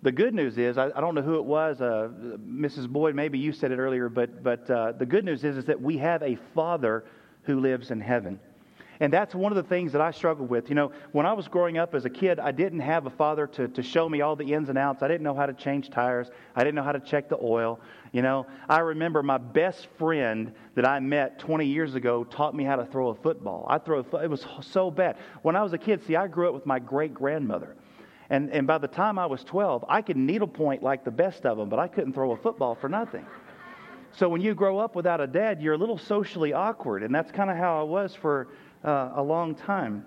The 0.00 0.12
good 0.12 0.32
news 0.32 0.56
is, 0.56 0.78
I, 0.78 0.86
I 0.86 1.02
don't 1.02 1.14
know 1.14 1.20
who 1.20 1.34
it 1.34 1.44
was, 1.44 1.82
uh, 1.82 2.08
Mrs. 2.38 2.88
Boyd, 2.88 3.14
maybe 3.14 3.38
you 3.38 3.52
said 3.52 3.72
it 3.72 3.78
earlier, 3.78 4.08
but, 4.08 4.42
but 4.42 4.70
uh, 4.70 4.92
the 4.92 5.04
good 5.04 5.26
news 5.26 5.44
is, 5.44 5.58
is 5.58 5.66
that 5.66 5.82
we 5.82 5.98
have 5.98 6.22
a 6.22 6.38
Father 6.54 7.04
who 7.42 7.60
lives 7.60 7.90
in 7.90 8.00
heaven. 8.00 8.40
And 9.00 9.10
that's 9.10 9.34
one 9.34 9.50
of 9.50 9.56
the 9.56 9.62
things 9.62 9.92
that 9.92 10.02
I 10.02 10.10
struggle 10.10 10.44
with. 10.44 10.68
You 10.68 10.74
know, 10.74 10.92
when 11.12 11.24
I 11.24 11.32
was 11.32 11.48
growing 11.48 11.78
up 11.78 11.94
as 11.94 12.04
a 12.04 12.10
kid, 12.10 12.38
I 12.38 12.52
didn't 12.52 12.80
have 12.80 13.06
a 13.06 13.10
father 13.10 13.46
to, 13.46 13.66
to 13.68 13.82
show 13.82 14.06
me 14.06 14.20
all 14.20 14.36
the 14.36 14.52
ins 14.52 14.68
and 14.68 14.76
outs. 14.76 15.02
I 15.02 15.08
didn't 15.08 15.22
know 15.22 15.34
how 15.34 15.46
to 15.46 15.54
change 15.54 15.88
tires. 15.88 16.30
I 16.54 16.60
didn't 16.60 16.74
know 16.74 16.82
how 16.82 16.92
to 16.92 17.00
check 17.00 17.30
the 17.30 17.38
oil. 17.42 17.80
You 18.12 18.20
know, 18.20 18.46
I 18.68 18.80
remember 18.80 19.22
my 19.22 19.38
best 19.38 19.88
friend 19.98 20.52
that 20.74 20.86
I 20.86 21.00
met 21.00 21.38
20 21.38 21.64
years 21.64 21.94
ago 21.94 22.24
taught 22.24 22.54
me 22.54 22.62
how 22.62 22.76
to 22.76 22.84
throw 22.84 23.08
a 23.08 23.14
football. 23.14 23.64
I 23.70 23.78
throw 23.78 24.00
it 24.00 24.30
was 24.30 24.46
so 24.60 24.90
bad. 24.90 25.16
When 25.40 25.56
I 25.56 25.62
was 25.62 25.72
a 25.72 25.78
kid, 25.78 26.04
see, 26.06 26.16
I 26.16 26.26
grew 26.26 26.48
up 26.48 26.54
with 26.54 26.66
my 26.66 26.78
great 26.78 27.14
grandmother. 27.14 27.76
And, 28.28 28.50
and 28.50 28.66
by 28.66 28.78
the 28.78 28.88
time 28.88 29.18
I 29.18 29.26
was 29.26 29.42
12, 29.44 29.86
I 29.88 30.02
could 30.02 30.18
needlepoint 30.18 30.82
like 30.82 31.04
the 31.04 31.10
best 31.10 31.46
of 31.46 31.56
them, 31.56 31.70
but 31.70 31.78
I 31.78 31.88
couldn't 31.88 32.12
throw 32.12 32.32
a 32.32 32.36
football 32.36 32.74
for 32.74 32.88
nothing. 32.88 33.24
So 34.12 34.28
when 34.28 34.40
you 34.40 34.54
grow 34.54 34.78
up 34.78 34.94
without 34.94 35.20
a 35.20 35.26
dad, 35.26 35.62
you're 35.62 35.74
a 35.74 35.78
little 35.78 35.98
socially 35.98 36.52
awkward. 36.52 37.02
And 37.02 37.14
that's 37.14 37.30
kind 37.30 37.50
of 37.50 37.56
how 37.56 37.80
I 37.80 37.82
was 37.84 38.14
for 38.14 38.48
uh, 38.84 39.12
a 39.14 39.22
long 39.22 39.54
time. 39.54 40.04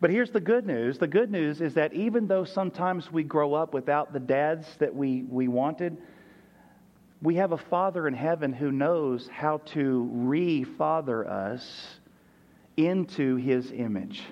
But 0.00 0.10
here's 0.10 0.30
the 0.30 0.40
good 0.40 0.66
news 0.66 0.98
the 0.98 1.08
good 1.08 1.30
news 1.30 1.60
is 1.60 1.74
that 1.74 1.92
even 1.92 2.26
though 2.26 2.44
sometimes 2.44 3.10
we 3.10 3.24
grow 3.24 3.54
up 3.54 3.74
without 3.74 4.12
the 4.12 4.20
dads 4.20 4.66
that 4.78 4.94
we, 4.94 5.24
we 5.28 5.48
wanted, 5.48 5.96
we 7.20 7.34
have 7.36 7.52
a 7.52 7.58
Father 7.58 8.06
in 8.06 8.14
heaven 8.14 8.52
who 8.52 8.70
knows 8.70 9.28
how 9.28 9.58
to 9.58 10.08
re 10.12 10.62
father 10.62 11.28
us 11.28 11.98
into 12.76 13.36
his 13.36 13.72
image. 13.72 14.22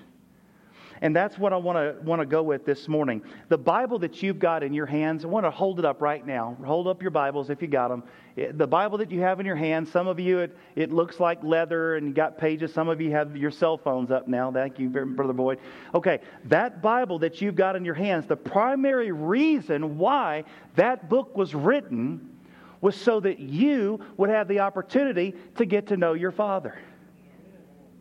And 1.01 1.15
that's 1.15 1.37
what 1.37 1.53
I 1.53 1.57
want 1.57 1.77
to 1.77 2.03
want 2.03 2.21
to 2.21 2.25
go 2.25 2.41
with 2.41 2.65
this 2.65 2.87
morning. 2.87 3.21
The 3.49 3.57
Bible 3.57 3.99
that 3.99 4.23
you've 4.23 4.39
got 4.39 4.63
in 4.63 4.73
your 4.73 4.85
hands, 4.85 5.23
I 5.25 5.27
want 5.27 5.45
to 5.45 5.51
hold 5.51 5.79
it 5.79 5.85
up 5.85 6.01
right 6.01 6.25
now. 6.25 6.57
Hold 6.65 6.87
up 6.87 7.01
your 7.01 7.11
Bibles 7.11 7.49
if 7.49 7.61
you 7.61 7.67
got 7.67 7.89
them. 7.89 8.03
Eh, 8.37 8.51
the 8.53 8.67
Bible 8.67 8.97
that 8.97 9.11
you 9.11 9.21
have 9.21 9.39
in 9.39 9.45
your 9.45 9.55
hands, 9.55 9.91
some 9.91 10.07
of 10.07 10.19
you 10.19 10.39
it, 10.39 10.57
it 10.75 10.91
looks 10.91 11.19
like 11.19 11.43
leather 11.43 11.95
and 11.95 12.07
you 12.07 12.13
got 12.13 12.37
pages. 12.37 12.73
Some 12.73 12.89
of 12.89 12.99
you 12.99 13.11
have 13.11 13.35
your 13.37 13.51
cell 13.51 13.77
phones 13.77 14.11
up 14.11 14.27
now. 14.27 14.51
Thank 14.51 14.79
you, 14.79 14.89
Brother 14.89 15.33
Boyd. 15.33 15.59
Okay, 15.93 16.19
that 16.45 16.81
Bible 16.81 17.19
that 17.19 17.41
you've 17.41 17.55
got 17.55 17.75
in 17.75 17.85
your 17.85 17.95
hands, 17.95 18.25
the 18.25 18.35
primary 18.35 19.11
reason 19.11 19.97
why 19.97 20.43
that 20.75 21.09
book 21.09 21.35
was 21.35 21.53
written 21.53 22.37
was 22.81 22.95
so 22.95 23.19
that 23.19 23.39
you 23.39 23.99
would 24.17 24.29
have 24.29 24.47
the 24.47 24.59
opportunity 24.59 25.33
to 25.55 25.65
get 25.65 25.87
to 25.87 25.97
know 25.97 26.13
your 26.13 26.31
Father. 26.31 26.77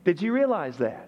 Did 0.05 0.23
you 0.23 0.33
realize 0.33 0.77
that? 0.79 1.06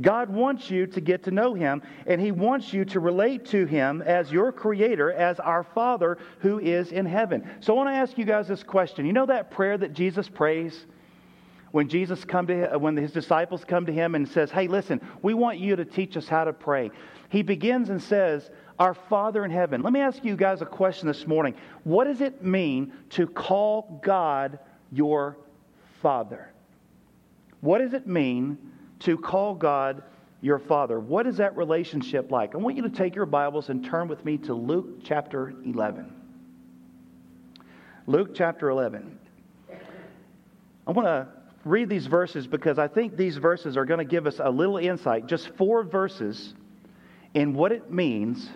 God 0.00 0.28
wants 0.28 0.70
you 0.70 0.86
to 0.88 1.00
get 1.00 1.22
to 1.24 1.30
know 1.30 1.54
Him, 1.54 1.82
and 2.06 2.20
He 2.20 2.32
wants 2.32 2.72
you 2.72 2.84
to 2.86 3.00
relate 3.00 3.46
to 3.46 3.66
Him 3.66 4.02
as 4.02 4.30
your 4.30 4.52
Creator, 4.52 5.12
as 5.12 5.40
our 5.40 5.62
Father 5.62 6.18
who 6.40 6.58
is 6.58 6.92
in 6.92 7.06
heaven. 7.06 7.48
So 7.60 7.72
I 7.72 7.76
want 7.76 7.88
to 7.90 7.94
ask 7.94 8.18
you 8.18 8.24
guys 8.24 8.48
this 8.48 8.62
question. 8.62 9.06
You 9.06 9.12
know 9.12 9.26
that 9.26 9.50
prayer 9.50 9.78
that 9.78 9.92
Jesus 9.92 10.28
prays? 10.28 10.86
When 11.72 11.88
Jesus 11.88 12.24
come 12.24 12.46
to 12.46 12.74
uh, 12.74 12.78
when 12.78 12.96
his 12.96 13.12
disciples 13.12 13.64
come 13.64 13.86
to 13.86 13.92
him 13.92 14.14
and 14.14 14.26
says, 14.26 14.50
"Hey, 14.50 14.66
listen, 14.66 15.00
we 15.22 15.34
want 15.34 15.58
you 15.58 15.76
to 15.76 15.84
teach 15.84 16.16
us 16.16 16.26
how 16.26 16.44
to 16.44 16.52
pray." 16.52 16.90
He 17.28 17.42
begins 17.42 17.90
and 17.90 18.02
says, 18.02 18.50
"Our 18.78 18.94
Father 18.94 19.44
in 19.44 19.50
heaven." 19.50 19.82
Let 19.82 19.92
me 19.92 20.00
ask 20.00 20.24
you 20.24 20.36
guys 20.36 20.62
a 20.62 20.66
question 20.66 21.06
this 21.08 21.26
morning. 21.26 21.54
What 21.84 22.04
does 22.04 22.20
it 22.20 22.42
mean 22.42 22.92
to 23.10 23.26
call 23.26 24.00
God 24.02 24.58
your 24.90 25.36
Father? 26.00 26.50
What 27.60 27.78
does 27.78 27.92
it 27.94 28.06
mean 28.06 28.56
to 29.00 29.16
call 29.18 29.54
God 29.54 30.02
your 30.40 30.58
Father. 30.58 31.00
What 31.00 31.26
is 31.26 31.38
that 31.38 31.56
relationship 31.56 32.30
like? 32.30 32.54
I 32.54 32.58
want 32.58 32.76
you 32.76 32.82
to 32.82 32.90
take 32.90 33.14
your 33.14 33.26
Bibles 33.26 33.68
and 33.68 33.84
turn 33.84 34.08
with 34.08 34.24
me 34.24 34.38
to 34.38 34.54
Luke 34.54 35.00
chapter 35.02 35.54
11. 35.64 36.12
Luke 38.06 38.34
chapter 38.34 38.68
11. 38.68 39.18
I 40.86 40.92
want 40.92 41.06
to 41.06 41.26
read 41.64 41.88
these 41.88 42.06
verses 42.06 42.46
because 42.46 42.78
I 42.78 42.86
think 42.86 43.16
these 43.16 43.36
verses 43.36 43.76
are 43.76 43.84
going 43.84 43.98
to 43.98 44.04
give 44.04 44.26
us 44.26 44.40
a 44.40 44.50
little 44.50 44.76
insight, 44.76 45.26
just 45.26 45.48
four 45.56 45.82
verses, 45.82 46.54
in 47.34 47.54
what 47.54 47.72
it 47.72 47.90
means 47.90 48.48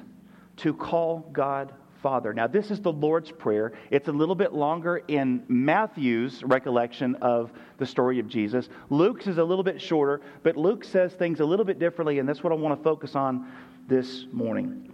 to 0.58 0.72
call 0.72 1.28
God 1.32 1.72
Father. 2.02 2.32
Now, 2.32 2.46
this 2.46 2.70
is 2.70 2.80
the 2.80 2.92
Lord's 2.92 3.30
Prayer. 3.30 3.72
It's 3.90 4.08
a 4.08 4.12
little 4.12 4.34
bit 4.34 4.52
longer 4.52 5.02
in 5.08 5.44
Matthew's 5.48 6.42
recollection 6.42 7.14
of 7.16 7.52
the 7.78 7.86
story 7.86 8.18
of 8.18 8.28
Jesus. 8.28 8.68
Luke's 8.88 9.26
is 9.26 9.38
a 9.38 9.44
little 9.44 9.64
bit 9.64 9.80
shorter, 9.80 10.20
but 10.42 10.56
Luke 10.56 10.84
says 10.84 11.12
things 11.12 11.40
a 11.40 11.44
little 11.44 11.64
bit 11.64 11.78
differently, 11.78 12.18
and 12.18 12.28
that's 12.28 12.42
what 12.42 12.52
I 12.52 12.56
want 12.56 12.78
to 12.78 12.82
focus 12.82 13.14
on 13.14 13.50
this 13.88 14.26
morning. 14.32 14.92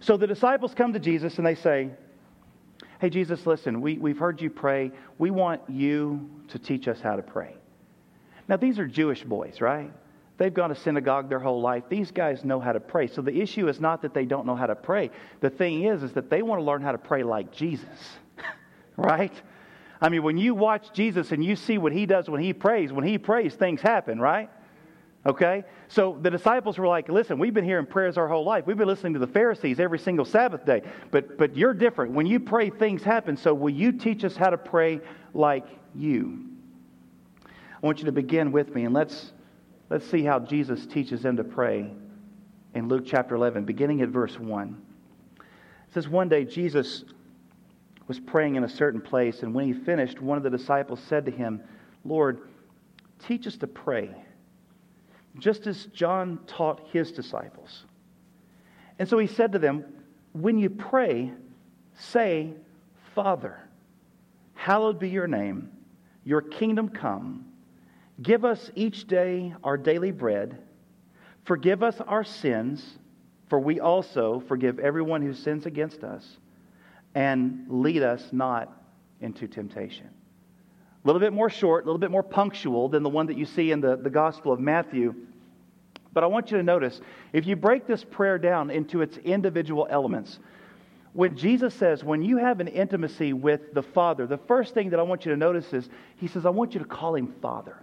So 0.00 0.16
the 0.16 0.26
disciples 0.26 0.74
come 0.74 0.92
to 0.92 1.00
Jesus 1.00 1.38
and 1.38 1.46
they 1.46 1.54
say, 1.54 1.90
Hey, 3.00 3.10
Jesus, 3.10 3.46
listen, 3.46 3.80
we, 3.80 3.96
we've 3.96 4.18
heard 4.18 4.40
you 4.40 4.50
pray. 4.50 4.90
We 5.18 5.30
want 5.30 5.62
you 5.68 6.28
to 6.48 6.58
teach 6.58 6.88
us 6.88 7.00
how 7.00 7.14
to 7.14 7.22
pray. 7.22 7.54
Now, 8.48 8.56
these 8.56 8.78
are 8.80 8.86
Jewish 8.86 9.22
boys, 9.22 9.60
right? 9.60 9.92
They've 10.38 10.54
gone 10.54 10.70
to 10.70 10.74
synagogue 10.76 11.28
their 11.28 11.40
whole 11.40 11.60
life. 11.60 11.84
These 11.88 12.12
guys 12.12 12.44
know 12.44 12.60
how 12.60 12.72
to 12.72 12.80
pray. 12.80 13.08
So 13.08 13.20
the 13.22 13.40
issue 13.40 13.68
is 13.68 13.80
not 13.80 14.02
that 14.02 14.14
they 14.14 14.24
don't 14.24 14.46
know 14.46 14.54
how 14.54 14.66
to 14.66 14.76
pray. 14.76 15.10
The 15.40 15.50
thing 15.50 15.84
is, 15.84 16.02
is 16.04 16.12
that 16.12 16.30
they 16.30 16.42
want 16.42 16.60
to 16.60 16.64
learn 16.64 16.80
how 16.80 16.92
to 16.92 16.98
pray 16.98 17.24
like 17.24 17.52
Jesus, 17.52 17.88
right? 18.96 19.32
I 20.00 20.08
mean, 20.08 20.22
when 20.22 20.38
you 20.38 20.54
watch 20.54 20.92
Jesus 20.92 21.32
and 21.32 21.44
you 21.44 21.56
see 21.56 21.76
what 21.76 21.92
he 21.92 22.06
does 22.06 22.30
when 22.30 22.40
he 22.40 22.52
prays, 22.52 22.92
when 22.92 23.04
he 23.04 23.18
prays, 23.18 23.54
things 23.54 23.80
happen, 23.80 24.20
right? 24.20 24.48
Okay? 25.26 25.64
So 25.88 26.16
the 26.22 26.30
disciples 26.30 26.78
were 26.78 26.86
like, 26.86 27.08
listen, 27.08 27.38
we've 27.38 27.52
been 27.52 27.64
hearing 27.64 27.86
prayers 27.86 28.16
our 28.16 28.28
whole 28.28 28.44
life. 28.44 28.64
We've 28.64 28.76
been 28.76 28.86
listening 28.86 29.14
to 29.14 29.18
the 29.18 29.26
Pharisees 29.26 29.80
every 29.80 29.98
single 29.98 30.24
Sabbath 30.24 30.64
day. 30.64 30.82
But, 31.10 31.36
but 31.36 31.56
you're 31.56 31.74
different. 31.74 32.12
When 32.12 32.26
you 32.26 32.38
pray, 32.38 32.70
things 32.70 33.02
happen. 33.02 33.36
So 33.36 33.52
will 33.52 33.70
you 33.70 33.90
teach 33.90 34.24
us 34.24 34.36
how 34.36 34.50
to 34.50 34.58
pray 34.58 35.00
like 35.34 35.66
you? 35.96 36.46
I 37.44 37.86
want 37.86 37.98
you 37.98 38.04
to 38.04 38.12
begin 38.12 38.52
with 38.52 38.74
me 38.74 38.84
and 38.84 38.94
let's, 38.94 39.32
let's 39.90 40.08
see 40.08 40.22
how 40.22 40.38
Jesus 40.38 40.86
teaches 40.86 41.22
them 41.22 41.36
to 41.36 41.44
pray 41.44 41.90
in 42.74 42.88
Luke 42.88 43.04
chapter 43.06 43.34
11, 43.34 43.64
beginning 43.64 44.02
at 44.02 44.08
verse 44.08 44.38
1. 44.38 44.82
It 45.38 45.94
says, 45.94 46.08
One 46.08 46.28
day 46.28 46.44
Jesus 46.44 47.04
was 48.06 48.20
praying 48.20 48.56
in 48.56 48.64
a 48.64 48.68
certain 48.68 49.00
place, 49.00 49.42
and 49.42 49.54
when 49.54 49.66
he 49.66 49.72
finished, 49.72 50.20
one 50.20 50.38
of 50.38 50.44
the 50.44 50.50
disciples 50.50 51.00
said 51.08 51.24
to 51.26 51.30
him, 51.30 51.62
Lord, 52.04 52.40
teach 53.18 53.46
us 53.46 53.56
to 53.58 53.66
pray 53.66 54.14
just 55.38 55.66
as 55.66 55.86
John 55.86 56.40
taught 56.46 56.88
his 56.92 57.12
disciples. 57.12 57.84
And 58.98 59.08
so 59.08 59.18
he 59.18 59.26
said 59.26 59.52
to 59.52 59.58
them, 59.58 59.84
When 60.32 60.58
you 60.58 60.70
pray, 60.70 61.32
say, 61.94 62.52
Father, 63.14 63.60
hallowed 64.54 64.98
be 64.98 65.08
your 65.08 65.26
name, 65.26 65.70
your 66.24 66.42
kingdom 66.42 66.88
come. 66.88 67.47
Give 68.20 68.44
us 68.44 68.70
each 68.74 69.06
day 69.06 69.54
our 69.62 69.76
daily 69.76 70.10
bread. 70.10 70.58
Forgive 71.44 71.82
us 71.82 72.00
our 72.00 72.24
sins, 72.24 72.98
for 73.48 73.60
we 73.60 73.80
also 73.80 74.40
forgive 74.48 74.78
everyone 74.78 75.22
who 75.22 75.32
sins 75.32 75.66
against 75.66 76.02
us. 76.02 76.38
And 77.14 77.66
lead 77.68 78.02
us 78.02 78.28
not 78.32 78.72
into 79.20 79.46
temptation. 79.46 80.08
A 81.04 81.06
little 81.06 81.20
bit 81.20 81.32
more 81.32 81.48
short, 81.48 81.84
a 81.84 81.86
little 81.86 82.00
bit 82.00 82.10
more 82.10 82.22
punctual 82.22 82.88
than 82.88 83.02
the 83.02 83.08
one 83.08 83.26
that 83.26 83.36
you 83.36 83.46
see 83.46 83.70
in 83.70 83.80
the, 83.80 83.96
the 83.96 84.10
Gospel 84.10 84.52
of 84.52 84.60
Matthew. 84.60 85.14
But 86.12 86.24
I 86.24 86.26
want 86.26 86.50
you 86.50 86.56
to 86.56 86.62
notice 86.62 87.00
if 87.32 87.46
you 87.46 87.54
break 87.56 87.86
this 87.86 88.04
prayer 88.04 88.38
down 88.38 88.70
into 88.70 89.00
its 89.00 89.16
individual 89.18 89.86
elements, 89.88 90.40
when 91.12 91.36
Jesus 91.36 91.74
says, 91.74 92.04
when 92.04 92.22
you 92.22 92.36
have 92.36 92.60
an 92.60 92.68
intimacy 92.68 93.32
with 93.32 93.72
the 93.72 93.82
Father, 93.82 94.26
the 94.26 94.38
first 94.38 94.74
thing 94.74 94.90
that 94.90 95.00
I 95.00 95.02
want 95.02 95.24
you 95.24 95.30
to 95.30 95.36
notice 95.36 95.72
is 95.72 95.88
he 96.16 96.26
says, 96.28 96.44
I 96.44 96.50
want 96.50 96.74
you 96.74 96.80
to 96.80 96.86
call 96.86 97.14
him 97.14 97.34
Father. 97.40 97.76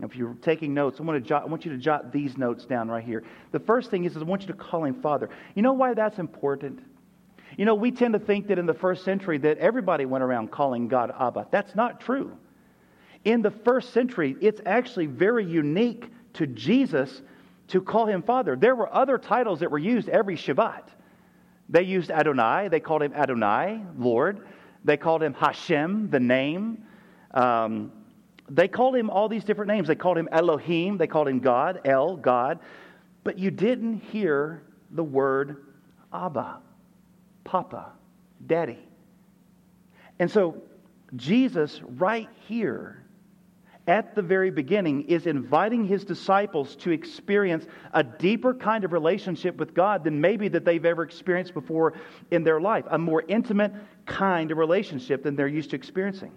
If 0.00 0.14
you're 0.14 0.36
taking 0.42 0.74
notes, 0.74 1.00
I 1.00 1.02
want, 1.02 1.22
to 1.22 1.28
jot, 1.28 1.42
I 1.42 1.46
want 1.46 1.64
you 1.64 1.72
to 1.72 1.78
jot 1.78 2.12
these 2.12 2.38
notes 2.38 2.64
down 2.64 2.88
right 2.88 3.02
here. 3.02 3.24
The 3.50 3.58
first 3.58 3.90
thing 3.90 4.04
is, 4.04 4.14
is 4.14 4.22
I 4.22 4.24
want 4.24 4.42
you 4.42 4.48
to 4.48 4.54
call 4.54 4.84
him 4.84 5.00
Father. 5.00 5.28
You 5.56 5.62
know 5.62 5.72
why 5.72 5.94
that's 5.94 6.18
important? 6.18 6.80
You 7.56 7.64
know, 7.64 7.74
we 7.74 7.90
tend 7.90 8.12
to 8.12 8.20
think 8.20 8.46
that 8.48 8.58
in 8.58 8.66
the 8.66 8.74
first 8.74 9.04
century 9.04 9.38
that 9.38 9.58
everybody 9.58 10.04
went 10.06 10.22
around 10.22 10.52
calling 10.52 10.86
God 10.86 11.12
Abba. 11.18 11.48
That's 11.50 11.74
not 11.74 12.00
true. 12.00 12.36
In 13.24 13.42
the 13.42 13.50
first 13.50 13.92
century, 13.92 14.36
it's 14.40 14.60
actually 14.64 15.06
very 15.06 15.44
unique 15.44 16.08
to 16.34 16.46
Jesus 16.46 17.22
to 17.68 17.80
call 17.80 18.06
him 18.06 18.22
Father. 18.22 18.54
There 18.54 18.76
were 18.76 18.92
other 18.94 19.18
titles 19.18 19.60
that 19.60 19.70
were 19.70 19.78
used 19.78 20.08
every 20.08 20.36
Shabbat. 20.36 20.84
They 21.68 21.82
used 21.82 22.10
Adonai, 22.10 22.68
they 22.68 22.80
called 22.80 23.02
him 23.02 23.12
Adonai, 23.12 23.82
Lord. 23.98 24.46
They 24.84 24.96
called 24.96 25.22
him 25.22 25.34
Hashem, 25.34 26.08
the 26.10 26.20
name. 26.20 26.84
Um, 27.32 27.92
they 28.48 28.68
called 28.68 28.96
him 28.96 29.10
all 29.10 29.28
these 29.28 29.44
different 29.44 29.70
names. 29.70 29.88
They 29.88 29.94
called 29.94 30.18
him 30.18 30.28
Elohim, 30.30 30.98
they 30.98 31.06
called 31.06 31.28
him 31.28 31.40
God, 31.40 31.80
El, 31.84 32.16
God. 32.16 32.60
But 33.24 33.38
you 33.38 33.50
didn't 33.50 34.00
hear 34.00 34.62
the 34.90 35.04
word 35.04 35.66
Abba, 36.12 36.60
Papa, 37.44 37.92
Daddy. 38.44 38.78
And 40.18 40.30
so 40.30 40.62
Jesus, 41.14 41.80
right 41.84 42.28
here, 42.46 43.04
at 43.86 44.14
the 44.14 44.22
very 44.22 44.50
beginning 44.50 45.08
is 45.08 45.26
inviting 45.26 45.86
his 45.86 46.04
disciples 46.04 46.76
to 46.76 46.90
experience 46.90 47.66
a 47.94 48.04
deeper 48.04 48.52
kind 48.52 48.84
of 48.84 48.92
relationship 48.92 49.56
with 49.56 49.72
God 49.72 50.04
than 50.04 50.20
maybe 50.20 50.48
that 50.48 50.66
they've 50.66 50.84
ever 50.84 51.02
experienced 51.02 51.54
before 51.54 51.94
in 52.30 52.44
their 52.44 52.60
life, 52.60 52.84
a 52.90 52.98
more 52.98 53.24
intimate 53.26 53.72
kind 54.04 54.50
of 54.50 54.58
relationship 54.58 55.22
than 55.22 55.36
they're 55.36 55.48
used 55.48 55.70
to 55.70 55.76
experiencing. 55.76 56.32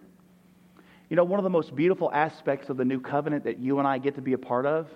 You 1.11 1.17
know, 1.17 1.25
one 1.25 1.41
of 1.41 1.43
the 1.43 1.49
most 1.49 1.75
beautiful 1.75 2.09
aspects 2.13 2.69
of 2.69 2.77
the 2.77 2.85
new 2.85 3.01
covenant 3.01 3.43
that 3.43 3.59
you 3.59 3.79
and 3.79 3.87
I 3.87 3.97
get 3.97 4.15
to 4.15 4.21
be 4.21 4.31
a 4.31 4.37
part 4.37 4.65
of 4.65 4.87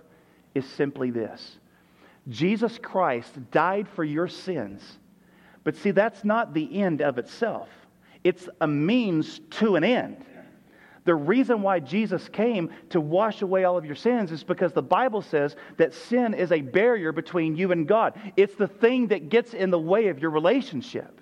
is 0.53 0.65
simply 0.65 1.11
this 1.11 1.57
Jesus 2.29 2.79
Christ 2.81 3.33
died 3.51 3.85
for 3.89 4.05
your 4.05 4.29
sins. 4.29 4.81
But 5.65 5.75
see, 5.75 5.91
that's 5.91 6.23
not 6.23 6.53
the 6.53 6.81
end 6.81 7.01
of 7.01 7.17
itself, 7.17 7.67
it's 8.23 8.47
a 8.61 8.67
means 8.67 9.41
to 9.59 9.75
an 9.75 9.83
end. 9.83 10.23
The 11.03 11.13
reason 11.13 11.61
why 11.61 11.81
Jesus 11.81 12.29
came 12.29 12.69
to 12.91 13.01
wash 13.01 13.41
away 13.41 13.65
all 13.65 13.77
of 13.77 13.85
your 13.85 13.95
sins 13.95 14.31
is 14.31 14.41
because 14.41 14.71
the 14.71 14.81
Bible 14.81 15.21
says 15.21 15.57
that 15.75 15.93
sin 15.93 16.33
is 16.33 16.53
a 16.53 16.61
barrier 16.61 17.11
between 17.11 17.57
you 17.57 17.73
and 17.73 17.85
God. 17.85 18.17
It's 18.37 18.55
the 18.55 18.69
thing 18.69 19.09
that 19.09 19.27
gets 19.27 19.53
in 19.53 19.69
the 19.69 19.77
way 19.77 20.07
of 20.07 20.19
your 20.19 20.31
relationship. 20.31 21.19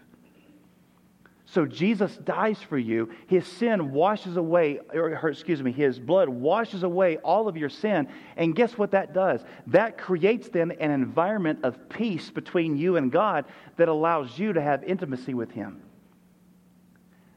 So 1.53 1.67
Jesus 1.67 2.17
dies 2.17 2.57
for 2.63 2.79
you. 2.79 3.12
His 3.27 3.45
sin 3.45 3.91
washes 3.91 4.38
away, 4.38 4.79
or 4.91 5.29
excuse 5.29 5.62
me, 5.62 5.72
his 5.72 6.00
blood 6.00 6.27
washes 6.27 6.81
away 6.81 7.17
all 7.17 7.48
of 7.48 7.55
your 7.55 7.69
sin. 7.69 8.07
And 8.38 8.55
guess 8.55 8.75
what 8.75 8.89
that 8.91 9.13
does? 9.13 9.41
That 9.67 10.00
creates 10.00 10.50
then 10.50 10.72
an 10.72 10.89
environment 10.89 11.60
of 11.62 11.89
peace 11.89 12.31
between 12.31 12.75
you 12.75 12.98
and 12.98 13.12
God 13.12 13.45
that 13.77 13.88
allows 13.88 14.39
you 14.39 14.53
to 14.53 14.62
have 14.63 14.83
intimacy 14.83 15.36
with 15.36 15.51
him. 15.51 15.83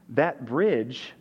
That 0.09 0.47
bridge 0.47 1.13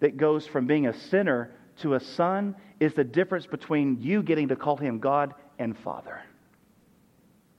that 0.00 0.18
goes 0.18 0.46
from 0.46 0.66
being 0.66 0.86
a 0.86 0.92
sinner 0.92 1.50
to 1.78 1.94
a 1.94 2.00
son 2.00 2.56
is 2.78 2.92
the 2.92 3.04
difference 3.04 3.46
between 3.46 4.02
you 4.02 4.22
getting 4.22 4.48
to 4.48 4.56
call 4.56 4.76
him 4.76 4.98
God 4.98 5.32
and 5.58 5.74
Father. 5.78 6.20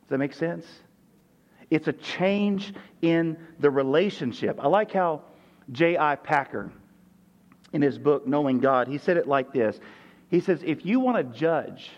Does 0.01 0.09
that 0.09 0.19
make 0.19 0.33
sense? 0.33 0.67
It's 1.69 1.87
a 1.87 1.93
change 1.93 2.73
in 3.01 3.37
the 3.59 3.69
relationship. 3.69 4.59
I 4.61 4.67
like 4.67 4.91
how 4.91 5.23
J.I. 5.71 6.15
Packer, 6.17 6.71
in 7.73 7.81
his 7.81 7.97
book, 7.97 8.27
Knowing 8.27 8.59
God, 8.59 8.87
he 8.87 8.97
said 8.97 9.17
it 9.17 9.27
like 9.27 9.51
this 9.51 9.79
He 10.29 10.39
says, 10.39 10.61
If 10.63 10.85
you 10.85 10.99
want 10.99 11.17
to 11.17 11.37
judge 11.37 11.89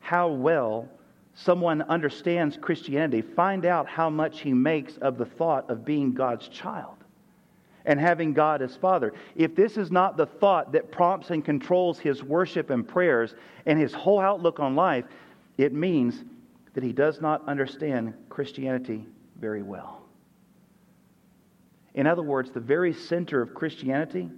how 0.00 0.28
well 0.28 0.88
someone 1.34 1.82
understands 1.82 2.58
Christianity, 2.60 3.22
find 3.22 3.64
out 3.64 3.88
how 3.88 4.10
much 4.10 4.40
he 4.40 4.52
makes 4.52 4.96
of 4.98 5.18
the 5.18 5.24
thought 5.24 5.70
of 5.70 5.84
being 5.84 6.12
God's 6.12 6.48
child 6.48 6.96
and 7.84 7.98
having 7.98 8.34
God 8.34 8.60
as 8.60 8.76
Father. 8.76 9.14
If 9.36 9.54
this 9.54 9.76
is 9.76 9.90
not 9.90 10.16
the 10.16 10.26
thought 10.26 10.72
that 10.72 10.90
prompts 10.90 11.30
and 11.30 11.44
controls 11.44 11.98
his 11.98 12.22
worship 12.22 12.70
and 12.70 12.86
prayers 12.86 13.34
and 13.66 13.78
his 13.78 13.94
whole 13.94 14.20
outlook 14.20 14.60
on 14.60 14.74
life, 14.74 15.04
it 15.56 15.72
means 15.72 16.24
that 16.78 16.86
he 16.86 16.92
does 16.92 17.20
not 17.20 17.42
understand 17.48 18.14
Christianity 18.28 19.04
very 19.40 19.64
well. 19.64 20.02
In 21.94 22.06
other 22.06 22.22
words, 22.22 22.52
the 22.52 22.60
very 22.60 22.92
center 22.92 23.42
of 23.42 23.52
Christianity 23.52 24.30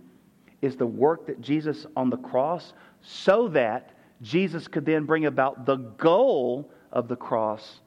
is 0.62 0.74
the 0.74 0.86
work 0.86 1.26
that 1.26 1.42
Jesus 1.42 1.84
on 1.96 2.08
the 2.08 2.16
cross, 2.16 2.72
so 3.02 3.48
that 3.48 3.90
Jesus 4.22 4.68
could 4.68 4.86
then 4.86 5.04
bring 5.04 5.26
about 5.26 5.66
the 5.66 5.76
goal 5.76 6.72
of 6.92 7.08
the 7.08 7.16
cross, 7.16 7.80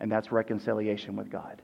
and 0.00 0.10
that's 0.10 0.32
reconciliation 0.32 1.14
with 1.14 1.30
God, 1.30 1.60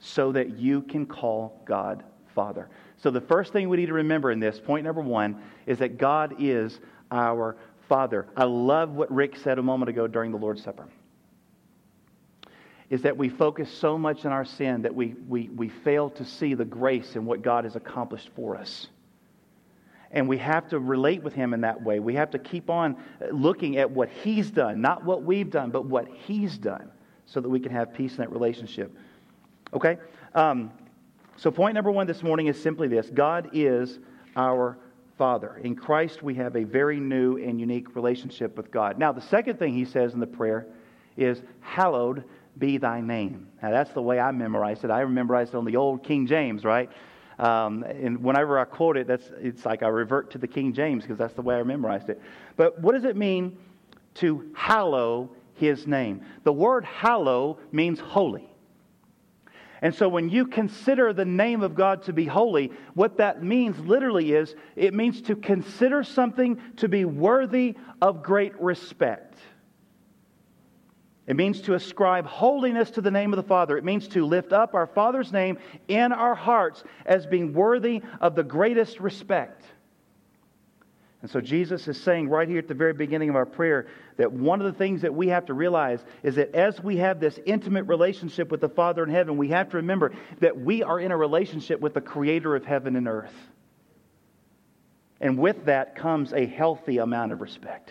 so 0.00 0.32
that 0.32 0.58
you 0.58 0.82
can 0.82 1.06
call 1.06 1.62
God 1.64 2.02
Father. 2.34 2.70
So, 2.96 3.08
the 3.08 3.20
first 3.20 3.52
thing 3.52 3.68
we 3.68 3.76
need 3.76 3.86
to 3.86 3.92
remember 3.92 4.32
in 4.32 4.40
this, 4.40 4.58
point 4.58 4.84
number 4.84 5.00
one, 5.00 5.40
is 5.66 5.78
that 5.78 5.96
God 5.96 6.34
is 6.40 6.80
our 7.12 7.56
Father. 7.88 8.26
I 8.36 8.46
love 8.46 8.94
what 8.94 9.12
Rick 9.14 9.36
said 9.36 9.60
a 9.60 9.62
moment 9.62 9.90
ago 9.90 10.08
during 10.08 10.32
the 10.32 10.38
Lord's 10.38 10.64
Supper. 10.64 10.88
Is 12.92 13.00
that 13.02 13.16
we 13.16 13.30
focus 13.30 13.70
so 13.70 13.96
much 13.96 14.26
on 14.26 14.32
our 14.32 14.44
sin 14.44 14.82
that 14.82 14.94
we, 14.94 15.14
we, 15.26 15.48
we 15.48 15.70
fail 15.70 16.10
to 16.10 16.26
see 16.26 16.52
the 16.52 16.66
grace 16.66 17.16
and 17.16 17.24
what 17.24 17.40
God 17.40 17.64
has 17.64 17.74
accomplished 17.74 18.28
for 18.36 18.54
us. 18.54 18.88
And 20.10 20.28
we 20.28 20.36
have 20.36 20.68
to 20.68 20.78
relate 20.78 21.22
with 21.22 21.32
Him 21.32 21.54
in 21.54 21.62
that 21.62 21.82
way. 21.82 22.00
We 22.00 22.14
have 22.16 22.30
to 22.32 22.38
keep 22.38 22.68
on 22.68 22.98
looking 23.30 23.78
at 23.78 23.90
what 23.90 24.10
He's 24.10 24.50
done, 24.50 24.82
not 24.82 25.06
what 25.06 25.22
we've 25.22 25.48
done, 25.48 25.70
but 25.70 25.86
what 25.86 26.06
He's 26.26 26.58
done, 26.58 26.90
so 27.24 27.40
that 27.40 27.48
we 27.48 27.60
can 27.60 27.72
have 27.72 27.94
peace 27.94 28.10
in 28.10 28.18
that 28.18 28.30
relationship. 28.30 28.94
Okay? 29.72 29.96
Um, 30.34 30.70
so, 31.38 31.50
point 31.50 31.74
number 31.74 31.90
one 31.90 32.06
this 32.06 32.22
morning 32.22 32.48
is 32.48 32.60
simply 32.60 32.88
this 32.88 33.08
God 33.08 33.48
is 33.54 34.00
our 34.36 34.76
Father. 35.16 35.62
In 35.64 35.74
Christ, 35.74 36.22
we 36.22 36.34
have 36.34 36.56
a 36.56 36.64
very 36.64 37.00
new 37.00 37.38
and 37.38 37.58
unique 37.58 37.96
relationship 37.96 38.54
with 38.54 38.70
God. 38.70 38.98
Now, 38.98 39.12
the 39.12 39.22
second 39.22 39.58
thing 39.58 39.72
he 39.72 39.86
says 39.86 40.12
in 40.12 40.20
the 40.20 40.26
prayer 40.26 40.66
is, 41.16 41.40
Hallowed 41.60 42.24
be 42.58 42.78
thy 42.78 43.00
name. 43.00 43.48
Now, 43.62 43.70
that's 43.70 43.90
the 43.92 44.02
way 44.02 44.20
I 44.20 44.30
memorized 44.30 44.84
it. 44.84 44.90
I 44.90 45.04
memorized 45.04 45.54
it 45.54 45.56
on 45.56 45.64
the 45.64 45.76
old 45.76 46.04
King 46.04 46.26
James, 46.26 46.64
right? 46.64 46.90
Um, 47.38 47.82
and 47.82 48.22
whenever 48.22 48.58
I 48.58 48.64
quote 48.64 48.96
it, 48.96 49.06
that's, 49.06 49.30
it's 49.40 49.64
like 49.64 49.82
I 49.82 49.88
revert 49.88 50.30
to 50.32 50.38
the 50.38 50.46
King 50.46 50.72
James 50.72 51.02
because 51.02 51.18
that's 51.18 51.34
the 51.34 51.42
way 51.42 51.56
I 51.56 51.62
memorized 51.62 52.08
it. 52.08 52.20
But 52.56 52.80
what 52.80 52.92
does 52.92 53.04
it 53.04 53.16
mean 53.16 53.56
to 54.14 54.50
hallow 54.54 55.30
his 55.54 55.86
name? 55.86 56.24
The 56.44 56.52
word 56.52 56.84
hallow 56.84 57.58
means 57.72 57.98
holy. 57.98 58.48
And 59.80 59.92
so 59.92 60.08
when 60.08 60.28
you 60.28 60.46
consider 60.46 61.12
the 61.12 61.24
name 61.24 61.62
of 61.62 61.74
God 61.74 62.04
to 62.04 62.12
be 62.12 62.24
holy, 62.24 62.70
what 62.94 63.16
that 63.16 63.42
means 63.42 63.76
literally 63.80 64.32
is 64.32 64.54
it 64.76 64.94
means 64.94 65.20
to 65.22 65.34
consider 65.34 66.04
something 66.04 66.60
to 66.76 66.88
be 66.88 67.04
worthy 67.04 67.74
of 68.00 68.22
great 68.22 68.58
respect. 68.60 69.38
It 71.32 71.36
means 71.36 71.62
to 71.62 71.72
ascribe 71.72 72.26
holiness 72.26 72.90
to 72.90 73.00
the 73.00 73.10
name 73.10 73.32
of 73.32 73.38
the 73.38 73.42
Father. 73.42 73.78
It 73.78 73.84
means 73.84 74.06
to 74.08 74.26
lift 74.26 74.52
up 74.52 74.74
our 74.74 74.86
Father's 74.86 75.32
name 75.32 75.56
in 75.88 76.12
our 76.12 76.34
hearts 76.34 76.84
as 77.06 77.24
being 77.24 77.54
worthy 77.54 78.02
of 78.20 78.34
the 78.34 78.42
greatest 78.42 79.00
respect. 79.00 79.64
And 81.22 81.30
so 81.30 81.40
Jesus 81.40 81.88
is 81.88 81.98
saying 81.98 82.28
right 82.28 82.46
here 82.46 82.58
at 82.58 82.68
the 82.68 82.74
very 82.74 82.92
beginning 82.92 83.30
of 83.30 83.36
our 83.36 83.46
prayer 83.46 83.86
that 84.18 84.30
one 84.30 84.60
of 84.60 84.70
the 84.70 84.78
things 84.78 85.00
that 85.00 85.14
we 85.14 85.28
have 85.28 85.46
to 85.46 85.54
realize 85.54 86.04
is 86.22 86.34
that 86.34 86.54
as 86.54 86.82
we 86.82 86.98
have 86.98 87.18
this 87.18 87.38
intimate 87.46 87.84
relationship 87.84 88.50
with 88.50 88.60
the 88.60 88.68
Father 88.68 89.02
in 89.02 89.08
heaven, 89.08 89.38
we 89.38 89.48
have 89.48 89.70
to 89.70 89.78
remember 89.78 90.12
that 90.40 90.60
we 90.60 90.82
are 90.82 91.00
in 91.00 91.12
a 91.12 91.16
relationship 91.16 91.80
with 91.80 91.94
the 91.94 92.02
Creator 92.02 92.56
of 92.56 92.66
heaven 92.66 92.94
and 92.94 93.08
earth. 93.08 93.32
And 95.18 95.38
with 95.38 95.64
that 95.64 95.96
comes 95.96 96.34
a 96.34 96.44
healthy 96.44 96.98
amount 96.98 97.32
of 97.32 97.40
respect. 97.40 97.90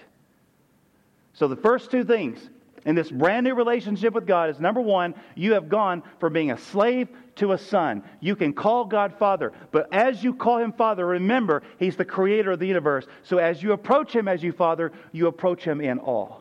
So 1.34 1.48
the 1.48 1.56
first 1.56 1.90
two 1.90 2.04
things 2.04 2.48
in 2.86 2.96
this 2.96 3.12
brand 3.12 3.44
new 3.46 3.54
relationship 3.54 4.14
with 4.14 4.26
God 4.26 4.50
is 4.50 4.60
number 4.60 4.82
one, 4.82 5.14
you 5.36 5.54
have 5.54 5.70
gone 5.70 6.02
from 6.20 6.34
being 6.34 6.52
a 6.52 6.58
slave 6.58 7.10
to 7.36 7.52
a 7.52 7.58
son. 7.58 8.04
You 8.20 8.36
can 8.36 8.54
call 8.54 8.86
God 8.86 9.14
Father, 9.18 9.54
but 9.72 9.94
as 9.94 10.24
you 10.24 10.34
call 10.34 10.58
him 10.58 10.74
Father, 10.74 11.06
remember, 11.06 11.62
he's 11.78 11.96
the 11.96 12.06
creator 12.06 12.52
of 12.52 12.60
the 12.60 12.68
universe. 12.68 13.06
So 13.24 13.38
as 13.38 13.62
you 13.62 13.74
approach 13.74 14.16
him 14.16 14.28
as 14.28 14.42
you 14.42 14.52
Father, 14.52 14.92
you 15.12 15.28
approach 15.28 15.64
him 15.64 15.80
in 15.80 16.00
awe. 16.00 16.38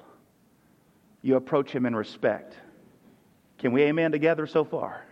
You 1.22 1.36
approach 1.36 1.70
him 1.70 1.84
in 1.84 1.94
respect. 1.94 2.54
Can 3.58 3.72
we 3.72 3.82
amen 3.82 4.10
together 4.10 4.46
so 4.46 4.64
far? 4.64 5.04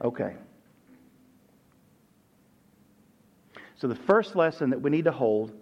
Okay. 0.00 0.34
So 3.76 3.88
the 3.88 3.96
first 3.96 4.36
lesson 4.36 4.70
that 4.70 4.80
we 4.80 4.90
need 4.90 5.04
to 5.06 5.12
hold 5.12 5.52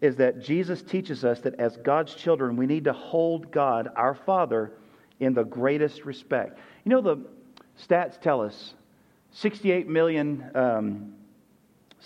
is 0.00 0.16
that 0.16 0.40
Jesus 0.40 0.82
teaches 0.82 1.24
us 1.24 1.40
that 1.40 1.58
as 1.60 1.76
God's 1.78 2.14
children, 2.14 2.56
we 2.56 2.66
need 2.66 2.84
to 2.84 2.92
hold 2.92 3.50
God, 3.50 3.88
our 3.96 4.14
Father, 4.14 4.72
in 5.18 5.34
the 5.34 5.44
greatest 5.44 6.04
respect. 6.04 6.58
You 6.84 6.90
know, 6.90 7.00
the 7.02 7.18
stats 7.86 8.20
tell 8.20 8.40
us 8.40 8.74
68 9.32 9.88
million, 9.88 10.50
um, 10.54 11.14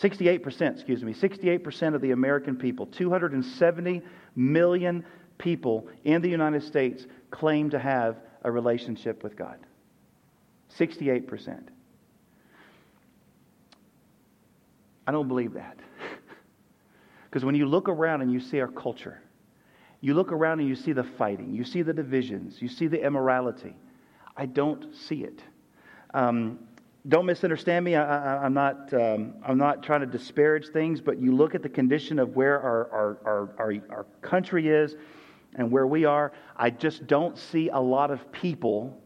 68%, 0.00 0.72
excuse 0.72 1.02
me, 1.04 1.14
68% 1.14 1.94
of 1.94 2.00
the 2.00 2.10
American 2.10 2.56
people, 2.56 2.86
270 2.86 4.02
million 4.34 5.04
people 5.38 5.86
in 6.04 6.20
the 6.20 6.28
United 6.28 6.62
States 6.62 7.06
claim 7.30 7.70
to 7.70 7.78
have 7.78 8.16
a 8.42 8.50
relationship 8.50 9.22
with 9.22 9.36
God. 9.36 9.58
68%. 10.76 11.62
I 15.06 15.12
don't 15.12 15.28
believe 15.28 15.54
that. 15.54 15.78
Because 17.34 17.44
when 17.44 17.56
you 17.56 17.66
look 17.66 17.88
around 17.88 18.22
and 18.22 18.32
you 18.32 18.38
see 18.38 18.60
our 18.60 18.68
culture, 18.68 19.20
you 20.00 20.14
look 20.14 20.30
around 20.30 20.60
and 20.60 20.68
you 20.68 20.76
see 20.76 20.92
the 20.92 21.02
fighting, 21.02 21.52
you 21.52 21.64
see 21.64 21.82
the 21.82 21.92
divisions, 21.92 22.62
you 22.62 22.68
see 22.68 22.86
the 22.86 23.04
immorality. 23.04 23.74
I 24.36 24.46
don't 24.46 24.94
see 24.94 25.24
it. 25.24 25.42
Um, 26.14 26.60
don't 27.08 27.26
misunderstand 27.26 27.84
me. 27.84 27.96
I, 27.96 28.46
am 28.46 28.54
not, 28.54 28.94
um, 28.94 29.34
I'm 29.44 29.58
not 29.58 29.82
trying 29.82 30.02
to 30.02 30.06
disparage 30.06 30.68
things, 30.68 31.00
but 31.00 31.20
you 31.20 31.34
look 31.34 31.56
at 31.56 31.64
the 31.64 31.68
condition 31.68 32.20
of 32.20 32.36
where 32.36 32.60
our, 32.60 32.88
our, 32.92 33.18
our, 33.24 33.54
our, 33.58 33.72
our 33.90 34.06
country 34.22 34.68
is 34.68 34.94
and 35.56 35.72
where 35.72 35.88
we 35.88 36.04
are. 36.04 36.30
I 36.56 36.70
just 36.70 37.08
don't 37.08 37.36
see 37.36 37.68
a 37.68 37.80
lot 37.80 38.12
of 38.12 38.30
people 38.30 38.96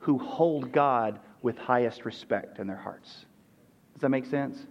who 0.00 0.18
hold 0.18 0.70
God 0.70 1.18
with 1.40 1.56
highest 1.56 2.04
respect 2.04 2.58
in 2.58 2.66
their 2.66 2.76
hearts. 2.76 3.24
Does 3.94 4.02
that 4.02 4.10
make 4.10 4.26
sense? 4.26 4.66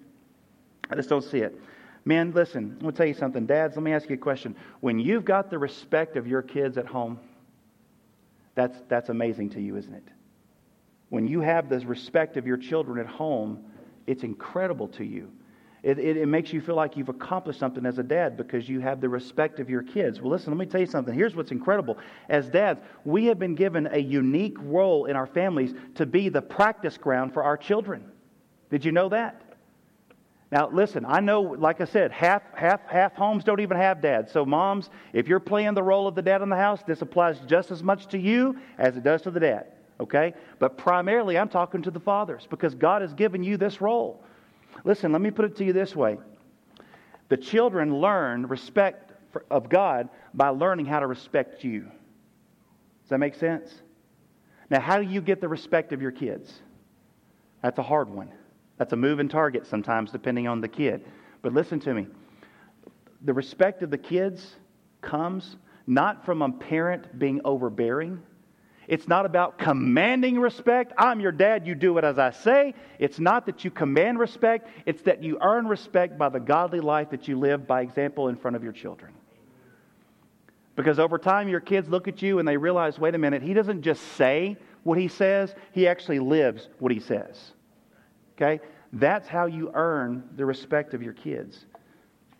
I 0.91 0.95
just 0.95 1.09
don't 1.09 1.23
see 1.23 1.39
it. 1.39 1.59
Men, 2.05 2.31
listen, 2.31 2.71
I'm 2.75 2.79
going 2.79 2.93
to 2.93 2.97
tell 2.97 3.07
you 3.07 3.13
something. 3.13 3.45
Dads, 3.45 3.75
let 3.75 3.83
me 3.83 3.93
ask 3.93 4.09
you 4.09 4.15
a 4.15 4.17
question. 4.19 4.55
When 4.79 4.99
you've 4.99 5.25
got 5.25 5.49
the 5.49 5.59
respect 5.59 6.15
of 6.15 6.27
your 6.27 6.41
kids 6.41 6.77
at 6.77 6.85
home, 6.85 7.19
that's, 8.55 8.77
that's 8.87 9.09
amazing 9.09 9.51
to 9.51 9.61
you, 9.61 9.75
isn't 9.75 9.93
it? 9.93 10.07
When 11.09 11.27
you 11.27 11.41
have 11.41 11.69
the 11.69 11.79
respect 11.79 12.37
of 12.37 12.45
your 12.45 12.57
children 12.57 12.99
at 12.99 13.07
home, 13.07 13.63
it's 14.07 14.23
incredible 14.23 14.87
to 14.89 15.03
you. 15.03 15.31
It, 15.81 15.97
it, 15.97 16.17
it, 16.17 16.25
makes 16.25 16.51
you 16.51 16.59
feel 16.59 16.75
like 16.75 16.97
you've 16.97 17.09
accomplished 17.09 17.59
something 17.59 17.85
as 17.85 17.99
a 17.99 18.03
dad 18.03 18.35
because 18.35 18.67
you 18.67 18.81
have 18.81 18.99
the 18.99 19.07
respect 19.07 19.61
of 19.61 19.69
your 19.69 19.81
kids. 19.81 20.19
Well, 20.19 20.29
listen, 20.29 20.51
let 20.51 20.59
me 20.59 20.65
tell 20.65 20.81
you 20.81 20.87
something. 20.87 21.13
Here's 21.13 21.35
what's 21.35 21.51
incredible. 21.51 21.97
As 22.27 22.49
dads, 22.49 22.81
we 23.05 23.25
have 23.27 23.39
been 23.39 23.55
given 23.55 23.87
a 23.91 23.97
unique 23.97 24.57
role 24.59 25.05
in 25.05 25.15
our 25.15 25.27
families 25.27 25.73
to 25.95 26.05
be 26.05 26.27
the 26.27 26.41
practice 26.41 26.97
ground 26.97 27.33
for 27.33 27.43
our 27.43 27.55
children. 27.55 28.11
Did 28.69 28.83
you 28.83 28.91
know 28.91 29.07
that? 29.09 29.41
Now, 30.51 30.67
listen, 30.71 31.05
I 31.05 31.19
know, 31.19 31.41
like 31.41 31.79
I 31.79 31.85
said, 31.85 32.11
half, 32.11 32.41
half, 32.55 32.81
half 32.87 33.13
homes 33.13 33.43
don't 33.43 33.59
even 33.59 33.77
have 33.77 34.01
dads. 34.01 34.31
So, 34.31 34.45
moms, 34.45 34.89
if 35.13 35.27
you're 35.27 35.39
playing 35.39 35.75
the 35.75 35.83
role 35.83 36.07
of 36.07 36.15
the 36.15 36.23
dad 36.23 36.41
in 36.41 36.49
the 36.49 36.55
house, 36.55 36.81
this 36.87 37.03
applies 37.03 37.39
just 37.41 37.69
as 37.69 37.83
much 37.83 38.07
to 38.07 38.17
you 38.17 38.57
as 38.79 38.97
it 38.97 39.03
does 39.03 39.21
to 39.23 39.31
the 39.31 39.39
dad. 39.39 39.67
Okay? 39.99 40.33
But 40.57 40.75
primarily, 40.75 41.37
I'm 41.37 41.49
talking 41.49 41.83
to 41.83 41.91
the 41.91 41.99
fathers 41.99 42.47
because 42.49 42.73
God 42.73 43.03
has 43.03 43.13
given 43.13 43.43
you 43.43 43.57
this 43.57 43.79
role. 43.79 44.23
Listen, 44.83 45.11
let 45.11 45.21
me 45.21 45.29
put 45.29 45.45
it 45.45 45.55
to 45.57 45.65
you 45.65 45.73
this 45.73 45.95
way 45.95 46.17
the 47.29 47.37
children 47.37 47.99
learn 47.99 48.47
respect 48.47 49.11
of 49.51 49.69
God 49.69 50.09
by 50.33 50.49
learning 50.49 50.87
how 50.87 50.99
to 50.99 51.05
respect 51.05 51.63
you. 51.63 51.81
Does 51.81 53.09
that 53.09 53.19
make 53.19 53.35
sense? 53.35 53.71
Now, 54.71 54.79
how 54.79 54.97
do 54.97 55.03
you 55.03 55.21
get 55.21 55.41
the 55.41 55.47
respect 55.47 55.93
of 55.93 56.01
your 56.01 56.11
kids? 56.11 56.51
That's 57.61 57.77
a 57.77 57.83
hard 57.83 58.09
one. 58.09 58.31
That's 58.79 58.93
a 58.93 58.95
moving 58.95 59.29
target 59.29 59.67
sometimes, 59.67 60.11
depending 60.11 60.47
on 60.47 60.61
the 60.61 60.67
kid. 60.67 61.05
But 61.43 61.53
listen 61.53 61.79
to 61.81 61.93
me 61.93 62.07
the 63.21 63.33
respect 63.33 63.83
of 63.83 63.91
the 63.91 63.97
kids 63.97 64.55
comes 65.01 65.57
not 65.85 66.25
from 66.25 66.41
a 66.41 66.49
parent 66.51 67.19
being 67.19 67.41
overbearing. 67.43 68.21
It's 68.87 69.07
not 69.07 69.25
about 69.25 69.59
commanding 69.59 70.39
respect. 70.39 70.93
I'm 70.97 71.19
your 71.19 71.33
dad, 71.33 71.67
you 71.67 71.75
do 71.75 71.97
it 71.97 72.03
as 72.03 72.17
I 72.17 72.31
say. 72.31 72.73
It's 72.97 73.19
not 73.19 73.45
that 73.45 73.65
you 73.65 73.71
command 73.71 74.17
respect, 74.17 74.69
it's 74.85 75.01
that 75.03 75.21
you 75.21 75.37
earn 75.41 75.67
respect 75.67 76.17
by 76.17 76.29
the 76.29 76.39
godly 76.39 76.79
life 76.79 77.09
that 77.09 77.27
you 77.27 77.37
live 77.37 77.67
by 77.67 77.81
example 77.81 78.29
in 78.29 78.37
front 78.37 78.55
of 78.55 78.63
your 78.63 78.71
children. 78.71 79.13
Because 80.75 80.97
over 80.97 81.17
time, 81.17 81.49
your 81.49 81.59
kids 81.59 81.89
look 81.89 82.07
at 82.07 82.21
you 82.21 82.39
and 82.39 82.47
they 82.47 82.55
realize 82.55 82.97
wait 82.97 83.13
a 83.13 83.17
minute, 83.17 83.41
he 83.41 83.53
doesn't 83.53 83.81
just 83.81 84.01
say 84.13 84.55
what 84.83 84.97
he 84.97 85.09
says, 85.09 85.53
he 85.73 85.87
actually 85.87 86.19
lives 86.19 86.69
what 86.79 86.91
he 86.91 87.01
says. 87.01 87.51
Okay? 88.39 88.63
That's 88.93 89.27
how 89.27 89.45
you 89.47 89.71
earn 89.73 90.23
the 90.35 90.45
respect 90.45 90.93
of 90.93 91.03
your 91.03 91.13
kids. 91.13 91.65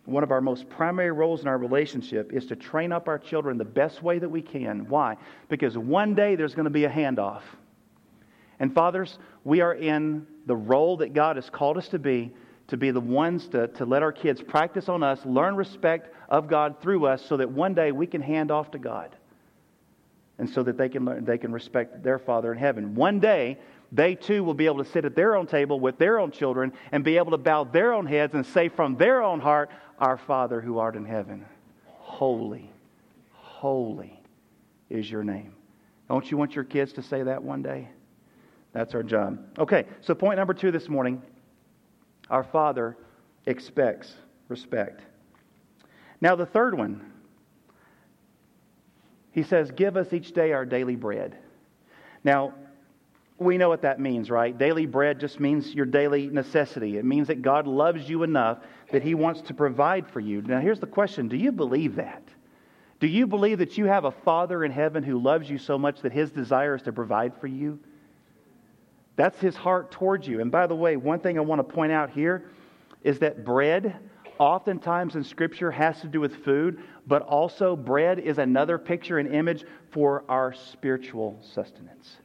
One 0.06 0.22
of 0.22 0.30
our 0.30 0.40
most 0.40 0.68
primary 0.68 1.12
roles 1.12 1.42
in 1.42 1.48
our 1.48 1.58
relationship 1.58 2.32
is 2.32 2.46
to 2.46 2.56
train 2.56 2.90
up 2.90 3.06
our 3.06 3.18
children 3.18 3.58
the 3.58 3.64
best 3.64 4.02
way 4.02 4.18
that 4.18 4.28
we 4.28 4.40
can. 4.40 4.88
Why? 4.88 5.16
Because 5.48 5.76
one 5.76 6.14
day 6.14 6.36
there's 6.36 6.54
going 6.54 6.64
to 6.64 6.70
be 6.70 6.84
a 6.84 6.90
handoff. 6.90 7.42
And 8.58 8.74
fathers, 8.74 9.18
we 9.44 9.60
are 9.60 9.74
in 9.74 10.26
the 10.46 10.56
role 10.56 10.96
that 10.98 11.12
God 11.12 11.36
has 11.36 11.48
called 11.50 11.76
us 11.76 11.88
to 11.88 11.98
be, 11.98 12.32
to 12.68 12.76
be 12.76 12.90
the 12.90 13.00
ones 13.00 13.48
to, 13.48 13.68
to 13.68 13.84
let 13.84 14.02
our 14.02 14.12
kids 14.12 14.42
practice 14.42 14.88
on 14.88 15.02
us, 15.02 15.24
learn 15.24 15.54
respect 15.54 16.14
of 16.28 16.48
God 16.48 16.80
through 16.80 17.06
us, 17.06 17.24
so 17.24 17.36
that 17.36 17.50
one 17.50 17.74
day 17.74 17.92
we 17.92 18.06
can 18.06 18.22
hand 18.22 18.50
off 18.50 18.70
to 18.72 18.78
God. 18.78 19.14
And 20.38 20.48
so 20.48 20.62
that 20.62 20.78
they 20.78 20.88
can, 20.88 21.04
learn, 21.04 21.24
they 21.24 21.36
can 21.36 21.52
respect 21.52 22.02
their 22.02 22.18
Father 22.18 22.50
in 22.52 22.58
heaven. 22.58 22.94
One 22.94 23.20
day, 23.20 23.58
they 23.92 24.14
too 24.14 24.44
will 24.44 24.54
be 24.54 24.66
able 24.66 24.82
to 24.82 24.90
sit 24.90 25.04
at 25.04 25.16
their 25.16 25.36
own 25.36 25.46
table 25.46 25.80
with 25.80 25.98
their 25.98 26.18
own 26.20 26.30
children 26.30 26.72
and 26.92 27.02
be 27.02 27.16
able 27.16 27.32
to 27.32 27.38
bow 27.38 27.64
their 27.64 27.92
own 27.92 28.06
heads 28.06 28.34
and 28.34 28.46
say 28.46 28.68
from 28.68 28.96
their 28.96 29.22
own 29.22 29.40
heart, 29.40 29.70
Our 29.98 30.16
Father 30.16 30.60
who 30.60 30.78
art 30.78 30.96
in 30.96 31.04
heaven, 31.04 31.44
holy, 31.86 32.70
holy 33.32 34.20
is 34.88 35.10
your 35.10 35.24
name. 35.24 35.54
Don't 36.08 36.30
you 36.30 36.36
want 36.36 36.54
your 36.54 36.64
kids 36.64 36.92
to 36.94 37.02
say 37.02 37.22
that 37.22 37.42
one 37.42 37.62
day? 37.62 37.88
That's 38.72 38.94
our 38.94 39.02
job. 39.02 39.38
Okay, 39.58 39.86
so 40.00 40.14
point 40.14 40.38
number 40.38 40.54
two 40.54 40.70
this 40.70 40.88
morning 40.88 41.22
our 42.28 42.44
Father 42.44 42.96
expects 43.46 44.14
respect. 44.48 45.02
Now, 46.20 46.36
the 46.36 46.46
third 46.46 46.76
one, 46.76 47.12
he 49.32 49.42
says, 49.42 49.70
Give 49.70 49.96
us 49.96 50.12
each 50.12 50.32
day 50.32 50.52
our 50.52 50.64
daily 50.64 50.96
bread. 50.96 51.36
Now, 52.22 52.54
we 53.40 53.56
know 53.56 53.70
what 53.70 53.82
that 53.82 53.98
means, 53.98 54.30
right? 54.30 54.56
Daily 54.56 54.84
bread 54.84 55.18
just 55.18 55.40
means 55.40 55.74
your 55.74 55.86
daily 55.86 56.28
necessity. 56.28 56.98
It 56.98 57.04
means 57.04 57.28
that 57.28 57.40
God 57.40 57.66
loves 57.66 58.08
you 58.08 58.22
enough 58.22 58.58
that 58.92 59.02
He 59.02 59.14
wants 59.14 59.40
to 59.42 59.54
provide 59.54 60.06
for 60.06 60.20
you. 60.20 60.42
Now, 60.42 60.60
here's 60.60 60.78
the 60.78 60.86
question 60.86 61.26
Do 61.28 61.36
you 61.36 61.50
believe 61.50 61.96
that? 61.96 62.22
Do 63.00 63.06
you 63.06 63.26
believe 63.26 63.58
that 63.58 63.78
you 63.78 63.86
have 63.86 64.04
a 64.04 64.10
Father 64.10 64.62
in 64.62 64.70
heaven 64.70 65.02
who 65.02 65.18
loves 65.18 65.48
you 65.48 65.56
so 65.56 65.78
much 65.78 66.02
that 66.02 66.12
his 66.12 66.30
desire 66.30 66.74
is 66.74 66.82
to 66.82 66.92
provide 66.92 67.32
for 67.40 67.46
you? 67.46 67.80
That's 69.16 69.40
his 69.40 69.56
heart 69.56 69.90
towards 69.90 70.28
you. 70.28 70.42
And 70.42 70.52
by 70.52 70.66
the 70.66 70.76
way, 70.76 70.96
one 70.96 71.18
thing 71.18 71.38
I 71.38 71.40
want 71.40 71.66
to 71.66 71.74
point 71.74 71.92
out 71.92 72.10
here 72.10 72.50
is 73.02 73.18
that 73.20 73.42
bread, 73.42 73.96
oftentimes 74.38 75.16
in 75.16 75.24
Scripture, 75.24 75.70
has 75.70 75.98
to 76.02 76.08
do 76.08 76.20
with 76.20 76.44
food, 76.44 76.82
but 77.06 77.22
also 77.22 77.74
bread 77.74 78.18
is 78.18 78.36
another 78.36 78.76
picture 78.76 79.18
and 79.18 79.34
image 79.34 79.64
for 79.90 80.24
our 80.28 80.52
spiritual 80.52 81.38
sustenance. 81.54 82.19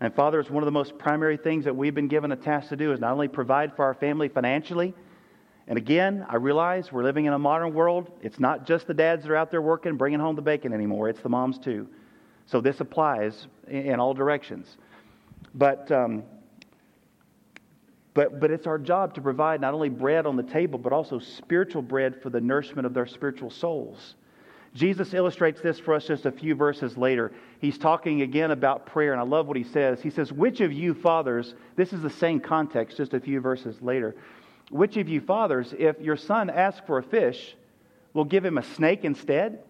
And 0.00 0.14
Father, 0.14 0.38
it's 0.38 0.50
one 0.50 0.62
of 0.62 0.66
the 0.66 0.72
most 0.72 0.96
primary 0.96 1.36
things 1.36 1.64
that 1.64 1.74
we've 1.74 1.94
been 1.94 2.08
given 2.08 2.30
a 2.30 2.36
task 2.36 2.68
to 2.68 2.76
do 2.76 2.92
is 2.92 3.00
not 3.00 3.12
only 3.12 3.28
provide 3.28 3.74
for 3.74 3.84
our 3.84 3.94
family 3.94 4.28
financially, 4.28 4.94
and 5.66 5.76
again, 5.76 6.24
I 6.28 6.36
realize 6.36 6.90
we're 6.90 7.02
living 7.02 7.26
in 7.26 7.32
a 7.34 7.38
modern 7.38 7.74
world. 7.74 8.10
It's 8.22 8.40
not 8.40 8.66
just 8.66 8.86
the 8.86 8.94
dads 8.94 9.24
that 9.24 9.30
are 9.30 9.36
out 9.36 9.50
there 9.50 9.60
working, 9.60 9.96
bringing 9.96 10.20
home 10.20 10.34
the 10.34 10.42
bacon 10.42 10.72
anymore, 10.72 11.08
it's 11.08 11.20
the 11.20 11.28
moms 11.28 11.58
too. 11.58 11.88
So 12.46 12.62
this 12.62 12.80
applies 12.80 13.46
in 13.66 14.00
all 14.00 14.14
directions. 14.14 14.78
But, 15.54 15.90
um, 15.92 16.22
but, 18.14 18.40
but 18.40 18.50
it's 18.50 18.66
our 18.66 18.78
job 18.78 19.14
to 19.14 19.20
provide 19.20 19.60
not 19.60 19.74
only 19.74 19.90
bread 19.90 20.24
on 20.24 20.36
the 20.36 20.42
table, 20.42 20.78
but 20.78 20.92
also 20.92 21.18
spiritual 21.18 21.82
bread 21.82 22.22
for 22.22 22.30
the 22.30 22.40
nourishment 22.40 22.86
of 22.86 22.94
their 22.94 23.06
spiritual 23.06 23.50
souls. 23.50 24.14
Jesus 24.74 25.14
illustrates 25.14 25.60
this 25.60 25.78
for 25.78 25.94
us 25.94 26.06
just 26.06 26.26
a 26.26 26.32
few 26.32 26.54
verses 26.54 26.96
later. 26.96 27.32
He's 27.60 27.78
talking 27.78 28.22
again 28.22 28.50
about 28.50 28.86
prayer, 28.86 29.12
and 29.12 29.20
I 29.20 29.24
love 29.24 29.46
what 29.46 29.56
he 29.56 29.64
says. 29.64 30.00
He 30.00 30.10
says, 30.10 30.32
Which 30.32 30.60
of 30.60 30.72
you 30.72 30.94
fathers, 30.94 31.54
this 31.76 31.92
is 31.92 32.02
the 32.02 32.10
same 32.10 32.40
context 32.40 32.96
just 32.96 33.14
a 33.14 33.20
few 33.20 33.40
verses 33.40 33.80
later, 33.80 34.14
which 34.70 34.96
of 34.96 35.08
you 35.08 35.20
fathers, 35.20 35.74
if 35.78 36.00
your 36.00 36.16
son 36.16 36.50
asks 36.50 36.82
for 36.86 36.98
a 36.98 37.02
fish, 37.02 37.56
will 38.12 38.24
give 38.24 38.44
him 38.44 38.58
a 38.58 38.62
snake 38.62 39.04
instead? 39.04 39.60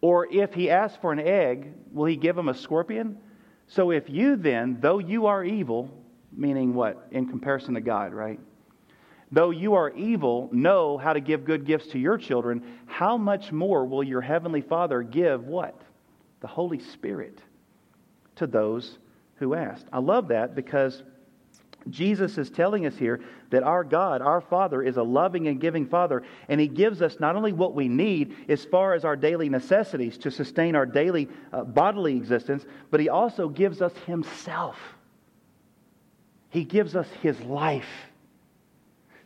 Or 0.00 0.32
if 0.32 0.54
he 0.54 0.70
asks 0.70 0.98
for 1.00 1.12
an 1.12 1.18
egg, 1.18 1.72
will 1.92 2.04
he 2.04 2.16
give 2.16 2.38
him 2.38 2.48
a 2.48 2.54
scorpion? 2.54 3.18
So 3.66 3.90
if 3.90 4.08
you 4.08 4.36
then, 4.36 4.78
though 4.80 4.98
you 4.98 5.26
are 5.26 5.44
evil, 5.44 5.90
meaning 6.32 6.74
what? 6.74 7.08
In 7.10 7.28
comparison 7.28 7.74
to 7.74 7.80
God, 7.80 8.12
right? 8.12 8.38
Though 9.30 9.50
you 9.50 9.74
are 9.74 9.90
evil, 9.90 10.48
know 10.52 10.96
how 10.96 11.12
to 11.12 11.20
give 11.20 11.44
good 11.44 11.66
gifts 11.66 11.88
to 11.88 11.98
your 11.98 12.16
children, 12.16 12.62
how 12.86 13.18
much 13.18 13.52
more 13.52 13.84
will 13.84 14.02
your 14.02 14.22
heavenly 14.22 14.62
Father 14.62 15.02
give 15.02 15.46
what? 15.46 15.78
The 16.40 16.46
Holy 16.46 16.78
Spirit 16.78 17.38
to 18.36 18.46
those 18.46 18.98
who 19.36 19.54
ask. 19.54 19.84
I 19.92 19.98
love 19.98 20.28
that 20.28 20.54
because 20.54 21.02
Jesus 21.90 22.38
is 22.38 22.50
telling 22.50 22.86
us 22.86 22.96
here 22.96 23.20
that 23.50 23.62
our 23.62 23.84
God, 23.84 24.22
our 24.22 24.40
Father, 24.40 24.82
is 24.82 24.96
a 24.96 25.02
loving 25.02 25.48
and 25.48 25.60
giving 25.60 25.86
Father, 25.86 26.22
and 26.48 26.60
He 26.60 26.66
gives 26.66 27.02
us 27.02 27.20
not 27.20 27.36
only 27.36 27.52
what 27.52 27.74
we 27.74 27.88
need 27.88 28.34
as 28.48 28.64
far 28.64 28.94
as 28.94 29.04
our 29.04 29.16
daily 29.16 29.48
necessities 29.48 30.18
to 30.18 30.30
sustain 30.30 30.74
our 30.74 30.86
daily 30.86 31.28
uh, 31.52 31.64
bodily 31.64 32.16
existence, 32.16 32.64
but 32.90 33.00
He 33.00 33.08
also 33.08 33.48
gives 33.48 33.80
us 33.82 33.92
Himself. 34.06 34.76
He 36.50 36.64
gives 36.64 36.96
us 36.96 37.08
His 37.22 37.38
life 37.40 38.07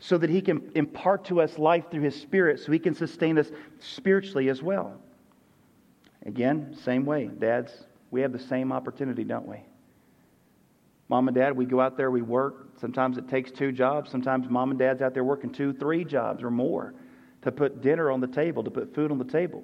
so 0.02 0.18
that 0.18 0.28
He 0.28 0.42
can 0.42 0.72
impart 0.74 1.24
to 1.26 1.40
us 1.40 1.58
life 1.58 1.84
through 1.88 2.02
His 2.02 2.20
Spirit 2.20 2.58
so 2.58 2.72
He 2.72 2.78
can 2.80 2.92
sustain 2.92 3.38
us 3.38 3.52
spiritually 3.78 4.48
as 4.48 4.60
well. 4.60 5.00
Again, 6.26 6.76
same 6.82 7.06
way. 7.06 7.30
Dads, 7.38 7.72
we 8.10 8.20
have 8.20 8.32
the 8.32 8.38
same 8.38 8.72
opportunity, 8.72 9.22
don't 9.22 9.46
we? 9.46 9.58
Mom 11.08 11.28
and 11.28 11.34
dad, 11.36 11.56
we 11.56 11.66
go 11.66 11.80
out 11.80 11.96
there, 11.96 12.10
we 12.10 12.20
work. 12.20 12.68
Sometimes 12.80 13.16
it 13.16 13.28
takes 13.28 13.52
two 13.52 13.70
jobs. 13.70 14.10
Sometimes 14.10 14.48
mom 14.48 14.70
and 14.70 14.78
dad's 14.78 15.02
out 15.02 15.14
there 15.14 15.22
working 15.22 15.50
two, 15.50 15.72
three 15.72 16.04
jobs 16.04 16.42
or 16.42 16.50
more 16.50 16.94
to 17.42 17.52
put 17.52 17.80
dinner 17.80 18.10
on 18.10 18.20
the 18.20 18.26
table, 18.26 18.64
to 18.64 18.70
put 18.70 18.92
food 18.92 19.12
on 19.12 19.18
the 19.18 19.24
table. 19.24 19.62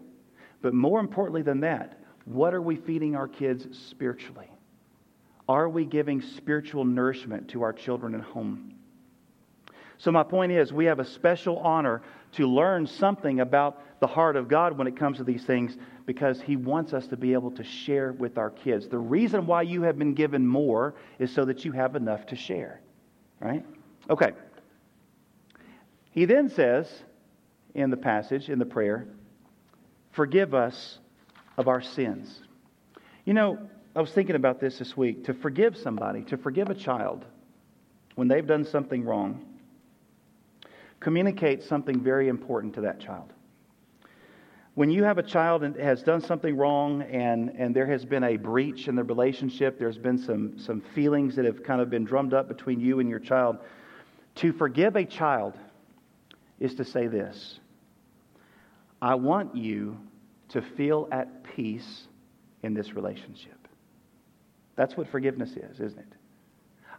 But 0.63 0.73
more 0.73 1.01
importantly 1.01 1.43
than 1.43 1.61
that, 1.61 1.99
what 2.27 2.55
are 2.55 2.63
we 2.63 2.77
feeding 2.77 3.17
our 3.17 3.27
kids 3.27 3.77
spiritually? 3.77 4.51
Are 5.49 5.69
we 5.69 5.85
giving 5.85 6.21
spiritual 6.21 6.85
nourishment 6.85 7.49
to 7.49 7.63
our 7.63 7.73
children 7.73 8.15
at 8.15 8.21
home? 8.21 8.78
So, 9.99 10.13
my 10.13 10.23
point 10.23 10.53
is, 10.53 10.73
we 10.73 10.85
have 10.85 11.01
a 11.01 11.05
special 11.05 11.59
honor 11.59 12.03
to 12.33 12.47
learn 12.47 12.87
something 12.87 13.41
about 13.41 13.83
the 14.01 14.07
heart 14.07 14.37
of 14.37 14.49
God 14.49 14.79
when 14.79 14.87
it 14.87 14.97
comes 14.97 15.19
to 15.19 15.25
these 15.25 15.45
things 15.45 15.77
because 16.07 16.41
He 16.41 16.57
wants 16.57 16.93
us 16.93 17.07
to 17.09 17.17
be 17.17 17.33
able 17.33 17.51
to 17.53 17.65
share 17.65 18.13
with 18.13 18.39
our 18.39 18.51
kids. 18.51 18.89
The 18.89 18.99
reason 18.99 19.47
why 19.47 19.63
you 19.63 19.83
have 19.83 19.99
been 19.99 20.15
given 20.15 20.47
more 20.47 20.95
is 21.19 21.33
so 21.33 21.45
that 21.47 21.65
you 21.65 21.73
have 21.73 21.97
enough 21.97 22.27
to 22.27 22.37
share. 22.37 22.81
Right? 23.41 23.65
Okay. 24.09 24.33
He 26.11 26.25
then 26.25 26.49
says 26.49 26.89
in 27.75 27.91
the 27.91 27.97
passage, 27.97 28.49
in 28.49 28.59
the 28.59 28.67
prayer, 28.67 29.07
forgive 30.13 30.55
us 30.55 30.99
of 31.57 31.69
our 31.69 31.83
sins. 31.83 32.41
You 33.25 33.35
know, 33.35 33.59
I 33.95 34.01
was 34.01 34.13
thinking 34.13 34.37
about 34.37 34.61
this 34.61 34.79
this 34.79 34.97
week. 34.97 35.25
To 35.25 35.35
forgive 35.35 35.77
somebody, 35.77 36.23
to 36.25 36.37
forgive 36.37 36.71
a 36.71 36.75
child 36.75 37.25
when 38.15 38.29
they've 38.29 38.47
done 38.47 38.65
something 38.65 39.05
wrong, 39.05 39.45
communicates 41.01 41.67
something 41.69 42.01
very 42.01 42.29
important 42.29 42.75
to 42.75 42.81
that 42.83 43.01
child 43.01 43.33
when 44.79 44.91
you 44.91 45.03
have 45.03 45.19
a 45.19 45.25
child 45.25 45.63
that 45.63 45.77
has 45.77 46.05
done 46.05 46.21
something 46.21 46.57
wrong 46.57 47.03
and, 47.03 47.51
and 47.59 47.75
there 47.75 47.89
has 47.89 48.05
been 48.05 48.23
a 48.23 48.37
breach 48.37 48.87
in 48.87 48.95
the 48.95 49.03
relationship, 49.03 49.77
there's 49.77 49.99
been 49.99 50.17
some, 50.17 50.57
some 50.57 50.81
feelings 50.95 51.35
that 51.35 51.45
have 51.45 51.65
kind 51.65 51.81
of 51.81 51.91
been 51.91 52.05
drummed 52.05 52.33
up 52.33 52.47
between 52.47 52.79
you 52.79 53.01
and 53.01 53.11
your 53.11 53.19
child, 53.19 53.59
to 54.37 54.53
forgive 54.53 54.95
a 54.95 55.05
child 55.05 55.55
is 56.61 56.77
to 56.77 56.85
say 56.85 57.09
this 57.09 57.59
I 59.03 59.17
want 59.17 59.57
you 59.57 59.99
to 60.51 60.63
feel 60.63 61.09
at 61.11 61.43
peace 61.43 62.07
in 62.63 62.73
this 62.73 62.93
relationship. 62.93 63.67
That's 64.77 64.97
what 64.97 65.09
forgiveness 65.09 65.57
is, 65.57 65.81
isn't 65.81 65.99
it? 65.99 66.13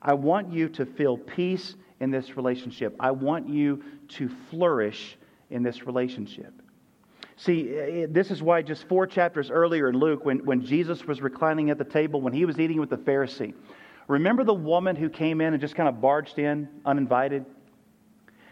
I 0.01 0.15
want 0.15 0.51
you 0.51 0.67
to 0.67 0.85
feel 0.85 1.17
peace 1.17 1.75
in 1.99 2.11
this 2.11 2.37
relationship. 2.37 2.95
I 2.99 3.11
want 3.11 3.49
you 3.49 3.83
to 4.09 4.29
flourish 4.49 5.17
in 5.49 5.63
this 5.63 5.85
relationship. 5.85 6.53
See, 7.35 7.73
eh, 7.73 8.07
this 8.09 8.31
is 8.31 8.41
why 8.41 8.61
just 8.61 8.87
four 8.87 9.07
chapters 9.07 9.49
earlier 9.49 9.89
in 9.89 9.97
Luke, 9.97 10.25
when, 10.25 10.39
when 10.39 10.65
Jesus 10.65 11.05
was 11.05 11.21
reclining 11.21 11.69
at 11.69 11.77
the 11.77 11.85
table, 11.85 12.21
when 12.21 12.33
he 12.33 12.45
was 12.45 12.59
eating 12.59 12.79
with 12.79 12.89
the 12.89 12.97
Pharisee, 12.97 13.53
remember 14.07 14.43
the 14.43 14.53
woman 14.53 14.95
who 14.95 15.09
came 15.09 15.39
in 15.39 15.53
and 15.53 15.61
just 15.61 15.75
kind 15.75 15.87
of 15.87 16.01
barged 16.01 16.37
in 16.37 16.67
uninvited? 16.85 17.45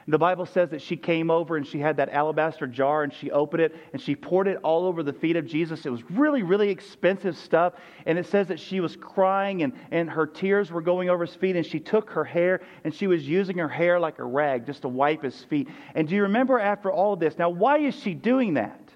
The 0.09 0.17
Bible 0.17 0.45
says 0.45 0.69
that 0.69 0.81
she 0.81 0.95
came 0.95 1.29
over 1.29 1.57
and 1.57 1.67
she 1.67 1.79
had 1.79 1.97
that 1.97 2.09
alabaster 2.09 2.65
jar 2.65 3.03
and 3.03 3.13
she 3.13 3.29
opened 3.29 3.61
it 3.61 3.75
and 3.91 4.01
she 4.01 4.15
poured 4.15 4.47
it 4.47 4.57
all 4.63 4.85
over 4.85 5.03
the 5.03 5.11
feet 5.11 5.35
of 5.35 5.45
Jesus. 5.45 5.85
It 5.85 5.89
was 5.89 6.01
really, 6.11 6.43
really 6.43 6.69
expensive 6.69 7.35
stuff. 7.35 7.73
And 8.05 8.17
it 8.17 8.25
says 8.25 8.47
that 8.47 8.59
she 8.59 8.79
was 8.79 8.95
crying 8.95 9.63
and, 9.63 9.73
and 9.91 10.09
her 10.09 10.25
tears 10.25 10.71
were 10.71 10.81
going 10.81 11.09
over 11.09 11.25
his 11.25 11.35
feet. 11.35 11.57
And 11.57 11.65
she 11.65 11.81
took 11.81 12.09
her 12.11 12.23
hair 12.23 12.61
and 12.85 12.95
she 12.95 13.07
was 13.07 13.27
using 13.27 13.57
her 13.57 13.67
hair 13.67 13.99
like 13.99 14.19
a 14.19 14.23
rag 14.23 14.65
just 14.65 14.83
to 14.83 14.87
wipe 14.87 15.23
his 15.23 15.43
feet. 15.43 15.67
And 15.93 16.07
do 16.07 16.15
you 16.15 16.23
remember 16.23 16.57
after 16.57 16.89
all 16.89 17.11
of 17.11 17.19
this? 17.19 17.37
Now, 17.37 17.49
why 17.49 17.79
is 17.79 17.93
she 17.93 18.13
doing 18.13 18.53
that? 18.53 18.86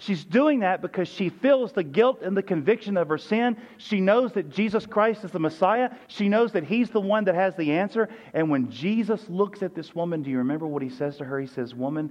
She's 0.00 0.24
doing 0.24 0.60
that 0.60 0.80
because 0.80 1.08
she 1.08 1.28
feels 1.28 1.72
the 1.72 1.82
guilt 1.82 2.22
and 2.22 2.34
the 2.34 2.42
conviction 2.42 2.96
of 2.96 3.08
her 3.10 3.18
sin. 3.18 3.58
She 3.76 4.00
knows 4.00 4.32
that 4.32 4.48
Jesus 4.48 4.86
Christ 4.86 5.24
is 5.24 5.30
the 5.30 5.38
Messiah. 5.38 5.90
She 6.08 6.30
knows 6.30 6.52
that 6.52 6.64
He's 6.64 6.88
the 6.88 7.02
one 7.02 7.24
that 7.24 7.34
has 7.34 7.54
the 7.54 7.72
answer. 7.72 8.08
And 8.32 8.48
when 8.48 8.70
Jesus 8.70 9.28
looks 9.28 9.62
at 9.62 9.74
this 9.74 9.94
woman, 9.94 10.22
do 10.22 10.30
you 10.30 10.38
remember 10.38 10.66
what 10.66 10.82
He 10.82 10.88
says 10.88 11.18
to 11.18 11.24
her? 11.26 11.38
He 11.38 11.46
says, 11.46 11.74
Woman, 11.74 12.10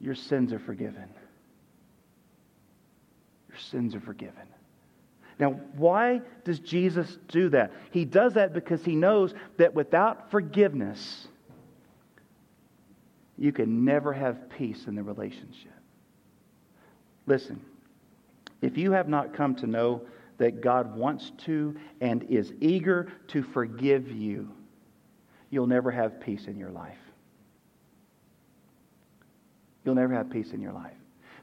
your 0.00 0.14
sins 0.14 0.52
are 0.52 0.60
forgiven. 0.60 1.08
Your 3.48 3.58
sins 3.58 3.96
are 3.96 4.00
forgiven. 4.00 4.46
Now, 5.40 5.58
why 5.74 6.22
does 6.44 6.60
Jesus 6.60 7.18
do 7.26 7.48
that? 7.48 7.72
He 7.90 8.04
does 8.04 8.34
that 8.34 8.52
because 8.52 8.84
He 8.84 8.94
knows 8.94 9.34
that 9.56 9.74
without 9.74 10.30
forgiveness, 10.30 11.26
you 13.36 13.50
can 13.50 13.84
never 13.84 14.12
have 14.12 14.50
peace 14.50 14.86
in 14.86 14.94
the 14.94 15.02
relationship. 15.02 15.72
Listen, 17.26 17.60
if 18.62 18.78
you 18.78 18.92
have 18.92 19.08
not 19.08 19.34
come 19.34 19.54
to 19.56 19.66
know 19.66 20.02
that 20.38 20.60
God 20.60 20.96
wants 20.96 21.32
to 21.44 21.76
and 22.00 22.22
is 22.24 22.52
eager 22.60 23.12
to 23.28 23.42
forgive 23.42 24.10
you, 24.10 24.50
you'll 25.50 25.66
never 25.66 25.90
have 25.90 26.20
peace 26.20 26.46
in 26.46 26.56
your 26.56 26.70
life. 26.70 26.98
You'll 29.84 29.94
never 29.94 30.14
have 30.14 30.30
peace 30.30 30.52
in 30.52 30.60
your 30.60 30.72
life. 30.72 30.96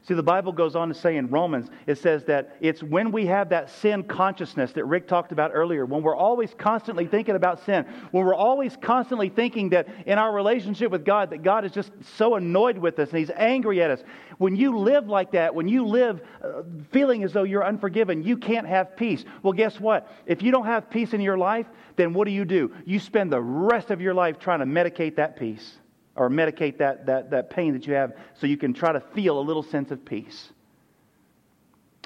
See, 0.06 0.12
the 0.12 0.22
Bible 0.22 0.52
goes 0.52 0.76
on 0.76 0.88
to 0.88 0.94
say 0.94 1.16
in 1.16 1.28
Romans, 1.28 1.70
it 1.86 1.96
says 1.96 2.24
that 2.24 2.58
it's 2.60 2.82
when 2.82 3.10
we 3.10 3.24
have 3.24 3.48
that 3.48 3.70
sin 3.70 4.02
consciousness 4.02 4.72
that 4.72 4.84
Rick 4.84 5.08
talked 5.08 5.32
about 5.32 5.52
earlier, 5.54 5.86
when 5.86 6.02
we're 6.02 6.14
always 6.14 6.52
constantly 6.58 7.06
thinking 7.06 7.36
about 7.36 7.64
sin, 7.64 7.86
when 8.10 8.22
we're 8.26 8.34
always 8.34 8.76
constantly 8.76 9.30
thinking 9.30 9.70
that 9.70 9.88
in 10.04 10.18
our 10.18 10.30
relationship 10.30 10.90
with 10.90 11.06
God, 11.06 11.30
that 11.30 11.42
God 11.42 11.64
is 11.64 11.72
just 11.72 11.90
so 12.18 12.34
annoyed 12.34 12.76
with 12.76 12.98
us 12.98 13.08
and 13.08 13.18
He's 13.18 13.30
angry 13.30 13.82
at 13.82 13.90
us. 13.90 14.02
When 14.36 14.54
you 14.56 14.76
live 14.76 15.08
like 15.08 15.32
that, 15.32 15.54
when 15.54 15.68
you 15.68 15.86
live 15.86 16.20
uh, 16.42 16.64
feeling 16.92 17.24
as 17.24 17.32
though 17.32 17.44
you're 17.44 17.64
unforgiven, 17.64 18.22
you 18.22 18.36
can't 18.36 18.66
have 18.66 18.98
peace. 18.98 19.24
Well, 19.42 19.54
guess 19.54 19.80
what? 19.80 20.12
If 20.26 20.42
you 20.42 20.50
don't 20.50 20.66
have 20.66 20.90
peace 20.90 21.14
in 21.14 21.22
your 21.22 21.38
life, 21.38 21.66
then 21.96 22.12
what 22.12 22.26
do 22.26 22.32
you 22.32 22.44
do? 22.44 22.74
You 22.84 22.98
spend 22.98 23.32
the 23.32 23.40
rest 23.40 23.90
of 23.90 24.02
your 24.02 24.12
life 24.12 24.38
trying 24.38 24.58
to 24.58 24.66
medicate 24.66 25.16
that 25.16 25.38
peace. 25.38 25.78
Or 26.16 26.28
medicate 26.28 26.78
that, 26.78 27.06
that, 27.06 27.30
that 27.30 27.50
pain 27.50 27.72
that 27.72 27.86
you 27.86 27.94
have 27.94 28.14
so 28.34 28.46
you 28.46 28.56
can 28.56 28.72
try 28.72 28.92
to 28.92 29.00
feel 29.00 29.38
a 29.38 29.42
little 29.42 29.62
sense 29.62 29.90
of 29.90 30.04
peace. 30.04 30.50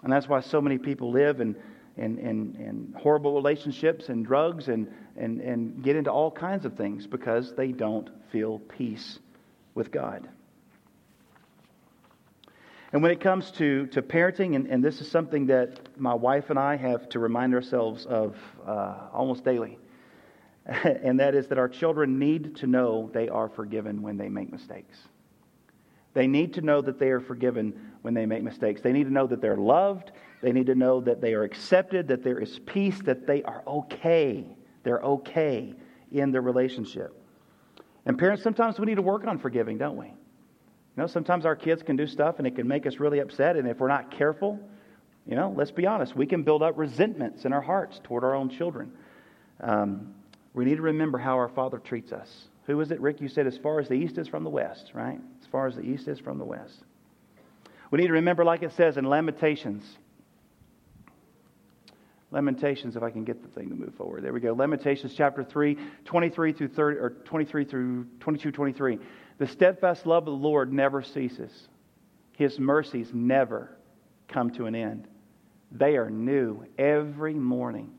And 0.02 0.12
that's 0.12 0.28
why 0.28 0.40
so 0.40 0.60
many 0.60 0.78
people 0.78 1.10
live 1.10 1.40
in, 1.40 1.56
in, 1.96 2.18
in, 2.18 2.56
in 2.56 2.94
horrible 2.96 3.34
relationships 3.34 4.08
and 4.08 4.24
drugs 4.24 4.68
and, 4.68 4.92
and, 5.16 5.40
and 5.40 5.82
get 5.82 5.96
into 5.96 6.10
all 6.10 6.30
kinds 6.30 6.64
of 6.64 6.76
things 6.76 7.06
because 7.06 7.54
they 7.54 7.72
don't 7.72 8.08
feel 8.30 8.60
peace 8.60 9.18
with 9.74 9.90
God. 9.90 10.28
And 12.92 13.02
when 13.02 13.10
it 13.10 13.20
comes 13.20 13.50
to, 13.52 13.86
to 13.88 14.00
parenting, 14.00 14.56
and, 14.56 14.66
and 14.66 14.82
this 14.82 15.02
is 15.02 15.10
something 15.10 15.46
that 15.46 15.98
my 15.98 16.14
wife 16.14 16.48
and 16.48 16.58
I 16.58 16.76
have 16.76 17.08
to 17.10 17.18
remind 17.18 17.54
ourselves 17.54 18.06
of 18.06 18.36
uh, 18.66 19.08
almost 19.12 19.44
daily, 19.44 19.78
and 20.84 21.18
that 21.18 21.34
is 21.34 21.48
that 21.48 21.58
our 21.58 21.68
children 21.68 22.18
need 22.18 22.56
to 22.56 22.66
know 22.66 23.10
they 23.14 23.28
are 23.28 23.48
forgiven 23.48 24.02
when 24.02 24.18
they 24.18 24.28
make 24.28 24.52
mistakes. 24.52 24.98
They 26.12 26.26
need 26.26 26.54
to 26.54 26.60
know 26.60 26.80
that 26.82 26.98
they 26.98 27.08
are 27.08 27.20
forgiven 27.20 27.92
when 28.02 28.12
they 28.12 28.26
make 28.26 28.42
mistakes. 28.42 28.82
They 28.82 28.92
need 28.92 29.04
to 29.04 29.12
know 29.12 29.26
that 29.26 29.40
they're 29.40 29.56
loved. 29.56 30.12
They 30.42 30.52
need 30.52 30.66
to 30.66 30.74
know 30.74 31.00
that 31.00 31.20
they 31.20 31.34
are 31.34 31.42
accepted, 31.42 32.08
that 32.08 32.22
there 32.22 32.38
is 32.38 32.58
peace, 32.60 33.00
that 33.02 33.26
they 33.26 33.42
are 33.44 33.62
okay. 33.66 34.44
They're 34.82 35.00
okay 35.00 35.74
in 36.12 36.32
the 36.32 36.40
relationship. 36.40 37.14
And 38.04 38.18
parents, 38.18 38.42
sometimes 38.42 38.78
we 38.78 38.86
need 38.86 38.96
to 38.96 39.02
work 39.02 39.26
on 39.26 39.38
forgiving, 39.38 39.78
don't 39.78 39.96
we? 39.96 40.06
You 40.06 40.14
know, 40.96 41.06
sometimes 41.06 41.46
our 41.46 41.56
kids 41.56 41.82
can 41.82 41.96
do 41.96 42.06
stuff 42.06 42.38
and 42.38 42.46
it 42.46 42.56
can 42.56 42.66
make 42.66 42.86
us 42.86 42.98
really 42.98 43.20
upset. 43.20 43.56
And 43.56 43.68
if 43.68 43.78
we're 43.78 43.88
not 43.88 44.10
careful, 44.10 44.58
you 45.26 45.36
know, 45.36 45.54
let's 45.56 45.70
be 45.70 45.86
honest, 45.86 46.16
we 46.16 46.26
can 46.26 46.42
build 46.42 46.62
up 46.62 46.76
resentments 46.76 47.44
in 47.44 47.52
our 47.52 47.60
hearts 47.60 48.00
toward 48.02 48.24
our 48.24 48.34
own 48.34 48.48
children. 48.48 48.92
Um, 49.60 50.14
we 50.54 50.64
need 50.64 50.76
to 50.76 50.82
remember 50.82 51.18
how 51.18 51.36
our 51.36 51.48
Father 51.48 51.78
treats 51.78 52.12
us. 52.12 52.28
Who 52.66 52.80
is 52.80 52.90
it, 52.90 53.00
Rick? 53.00 53.20
You 53.20 53.28
said 53.28 53.46
as 53.46 53.56
far 53.58 53.80
as 53.80 53.88
the 53.88 53.94
east 53.94 54.18
is 54.18 54.28
from 54.28 54.44
the 54.44 54.50
west, 54.50 54.90
right? 54.92 55.20
As 55.40 55.46
far 55.48 55.66
as 55.66 55.74
the 55.74 55.82
east 55.82 56.08
is 56.08 56.18
from 56.18 56.38
the 56.38 56.44
west. 56.44 56.84
We 57.90 57.98
need 57.98 58.08
to 58.08 58.12
remember, 58.14 58.44
like 58.44 58.62
it 58.62 58.72
says 58.72 58.96
in 58.96 59.04
Lamentations. 59.04 59.84
Lamentations, 62.30 62.94
if 62.94 63.02
I 63.02 63.10
can 63.10 63.24
get 63.24 63.42
the 63.42 63.48
thing 63.48 63.70
to 63.70 63.74
move 63.74 63.94
forward. 63.94 64.22
There 64.22 64.34
we 64.34 64.40
go. 64.40 64.52
Lamentations 64.52 65.14
chapter 65.16 65.42
3, 65.42 65.78
23 66.04 66.52
through 66.52 66.68
30, 66.68 66.98
or 66.98 67.10
23 67.24 67.64
through 67.64 68.06
22, 68.20 68.52
23. 68.52 68.98
The 69.38 69.46
steadfast 69.46 70.04
love 70.04 70.24
of 70.24 70.38
the 70.38 70.46
Lord 70.46 70.70
never 70.72 71.02
ceases, 71.02 71.68
His 72.36 72.58
mercies 72.58 73.10
never 73.14 73.74
come 74.28 74.50
to 74.50 74.66
an 74.66 74.74
end. 74.74 75.08
They 75.72 75.96
are 75.96 76.10
new 76.10 76.64
every 76.78 77.34
morning. 77.34 77.92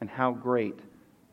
And 0.00 0.10
how 0.10 0.32
great 0.32 0.78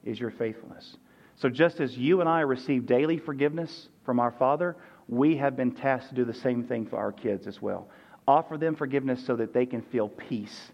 is 0.03 0.19
your 0.19 0.31
faithfulness. 0.31 0.97
So, 1.35 1.49
just 1.49 1.79
as 1.79 1.97
you 1.97 2.19
and 2.19 2.29
I 2.29 2.41
receive 2.41 2.85
daily 2.85 3.17
forgiveness 3.17 3.89
from 4.05 4.19
our 4.19 4.31
Father, 4.31 4.75
we 5.07 5.35
have 5.37 5.55
been 5.55 5.71
tasked 5.71 6.09
to 6.09 6.15
do 6.15 6.25
the 6.25 6.33
same 6.33 6.63
thing 6.63 6.85
for 6.85 6.97
our 6.97 7.11
kids 7.11 7.47
as 7.47 7.61
well. 7.61 7.89
Offer 8.27 8.57
them 8.57 8.75
forgiveness 8.75 9.25
so 9.25 9.35
that 9.35 9.53
they 9.53 9.65
can 9.65 9.81
feel 9.81 10.07
peace 10.07 10.71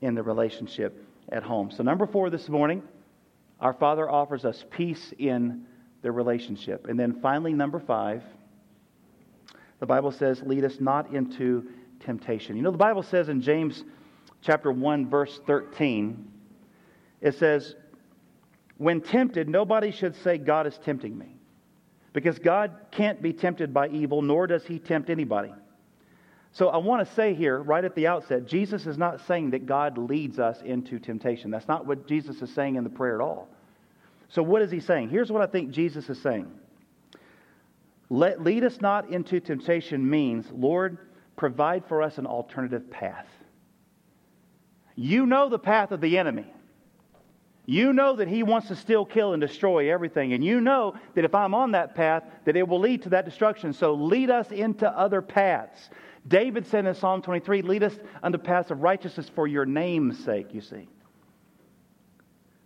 in 0.00 0.14
the 0.14 0.22
relationship 0.22 1.04
at 1.30 1.42
home. 1.42 1.70
So, 1.70 1.82
number 1.82 2.06
four 2.06 2.30
this 2.30 2.48
morning, 2.48 2.82
our 3.60 3.72
Father 3.72 4.08
offers 4.08 4.44
us 4.44 4.64
peace 4.70 5.12
in 5.18 5.66
the 6.02 6.12
relationship. 6.12 6.86
And 6.86 6.98
then 6.98 7.20
finally, 7.20 7.52
number 7.52 7.80
five, 7.80 8.22
the 9.80 9.86
Bible 9.86 10.12
says, 10.12 10.42
lead 10.42 10.64
us 10.64 10.76
not 10.80 11.12
into 11.12 11.68
temptation. 12.00 12.56
You 12.56 12.62
know, 12.62 12.70
the 12.70 12.78
Bible 12.78 13.02
says 13.02 13.28
in 13.28 13.40
James 13.40 13.84
chapter 14.40 14.70
1, 14.70 15.08
verse 15.08 15.40
13, 15.46 16.30
it 17.20 17.34
says, 17.34 17.74
when 18.78 19.00
tempted, 19.00 19.48
nobody 19.48 19.90
should 19.90 20.16
say, 20.16 20.38
God 20.38 20.66
is 20.66 20.78
tempting 20.78 21.16
me. 21.16 21.36
Because 22.12 22.38
God 22.38 22.72
can't 22.90 23.20
be 23.20 23.32
tempted 23.32 23.74
by 23.74 23.88
evil, 23.88 24.22
nor 24.22 24.46
does 24.46 24.64
he 24.64 24.78
tempt 24.78 25.10
anybody. 25.10 25.52
So 26.52 26.68
I 26.68 26.78
want 26.78 27.06
to 27.06 27.14
say 27.14 27.34
here, 27.34 27.58
right 27.58 27.84
at 27.84 27.94
the 27.94 28.06
outset, 28.06 28.46
Jesus 28.46 28.86
is 28.86 28.96
not 28.96 29.20
saying 29.26 29.50
that 29.50 29.66
God 29.66 29.98
leads 29.98 30.38
us 30.38 30.62
into 30.62 30.98
temptation. 30.98 31.50
That's 31.50 31.68
not 31.68 31.86
what 31.86 32.06
Jesus 32.06 32.40
is 32.40 32.50
saying 32.54 32.76
in 32.76 32.84
the 32.84 32.90
prayer 32.90 33.14
at 33.14 33.20
all. 33.20 33.48
So, 34.28 34.42
what 34.42 34.62
is 34.62 34.70
he 34.70 34.80
saying? 34.80 35.10
Here's 35.10 35.30
what 35.30 35.42
I 35.42 35.46
think 35.46 35.70
Jesus 35.70 36.08
is 36.08 36.20
saying 36.22 36.50
Let, 38.08 38.42
Lead 38.42 38.64
us 38.64 38.80
not 38.80 39.10
into 39.10 39.38
temptation 39.38 40.08
means, 40.08 40.46
Lord, 40.50 40.96
provide 41.36 41.84
for 41.86 42.02
us 42.02 42.16
an 42.16 42.26
alternative 42.26 42.90
path. 42.90 43.28
You 44.94 45.26
know 45.26 45.50
the 45.50 45.58
path 45.58 45.92
of 45.92 46.00
the 46.00 46.16
enemy. 46.16 46.46
You 47.66 47.92
know 47.92 48.14
that 48.16 48.28
he 48.28 48.44
wants 48.44 48.68
to 48.68 48.76
still 48.76 49.04
kill, 49.04 49.32
and 49.32 49.40
destroy 49.40 49.92
everything. 49.92 50.32
And 50.32 50.44
you 50.44 50.60
know 50.60 50.94
that 51.14 51.24
if 51.24 51.34
I'm 51.34 51.52
on 51.52 51.72
that 51.72 51.96
path, 51.96 52.22
that 52.44 52.56
it 52.56 52.66
will 52.66 52.78
lead 52.78 53.02
to 53.02 53.08
that 53.10 53.24
destruction. 53.24 53.72
So 53.72 53.92
lead 53.94 54.30
us 54.30 54.52
into 54.52 54.88
other 54.88 55.20
paths. 55.20 55.90
David 56.28 56.66
said 56.66 56.86
in 56.86 56.94
Psalm 56.94 57.22
23, 57.22 57.62
lead 57.62 57.82
us 57.82 57.98
unto 58.22 58.38
paths 58.38 58.70
of 58.70 58.82
righteousness 58.82 59.28
for 59.34 59.48
your 59.48 59.66
name's 59.66 60.24
sake, 60.24 60.54
you 60.54 60.60
see. 60.60 60.88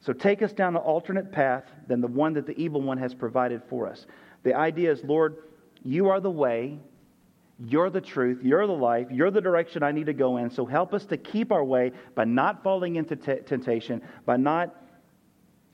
So 0.01 0.13
take 0.13 0.43
us 0.43 0.53
down 0.53 0.77
an 0.77 0.83
alternate 0.83 1.33
path 1.33 1.65
than 1.87 2.01
the 2.01 2.07
one 2.07 2.35
that 2.35 2.47
the 2.47 2.59
evil 2.59 2.81
one 2.81 2.99
has 2.99 3.15
provided 3.15 3.63
for 3.69 3.87
us. 3.87 4.07
The 4.43 4.55
idea 4.55 4.91
is, 4.91 5.03
Lord, 5.05 5.37
you 5.83 6.09
are 6.09 6.21
the 6.21 6.31
way, 6.31 6.79
you're 7.67 7.91
the 7.91 8.01
truth, 8.01 8.41
you're 8.43 8.67
the 8.67 8.73
life, 8.73 9.09
you're 9.11 9.31
the 9.31 9.43
direction 9.43 9.83
I 9.83 9.93
need 9.93 10.07
to 10.07 10.15
go 10.15 10.39
in. 10.39 10.51
So 10.51 10.65
help 10.65 10.95
us 10.95 11.05
to 11.07 11.19
keep 11.19 11.53
our 11.53 11.65
way 11.65 11.93
by 12.15 12.25
not 12.25 12.63
falling 12.63 12.97
into 12.97 13.17
t- 13.17 13.41
temptation, 13.45 14.01
by 14.25 14.39
not 14.39 14.75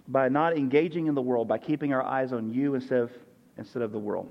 by 0.09 0.29
not 0.29 0.57
engaging 0.57 1.07
in 1.07 1.14
the 1.14 1.23
world, 1.23 1.49
by 1.49 1.59
keeping 1.59 1.92
our 1.92 2.03
eyes 2.03 2.33
on 2.33 2.53
you 2.53 2.75
instead 2.75 3.01
of 3.01 3.12
instead 3.59 3.83
of 3.83 3.92
the 3.92 3.99
world. 3.99 4.31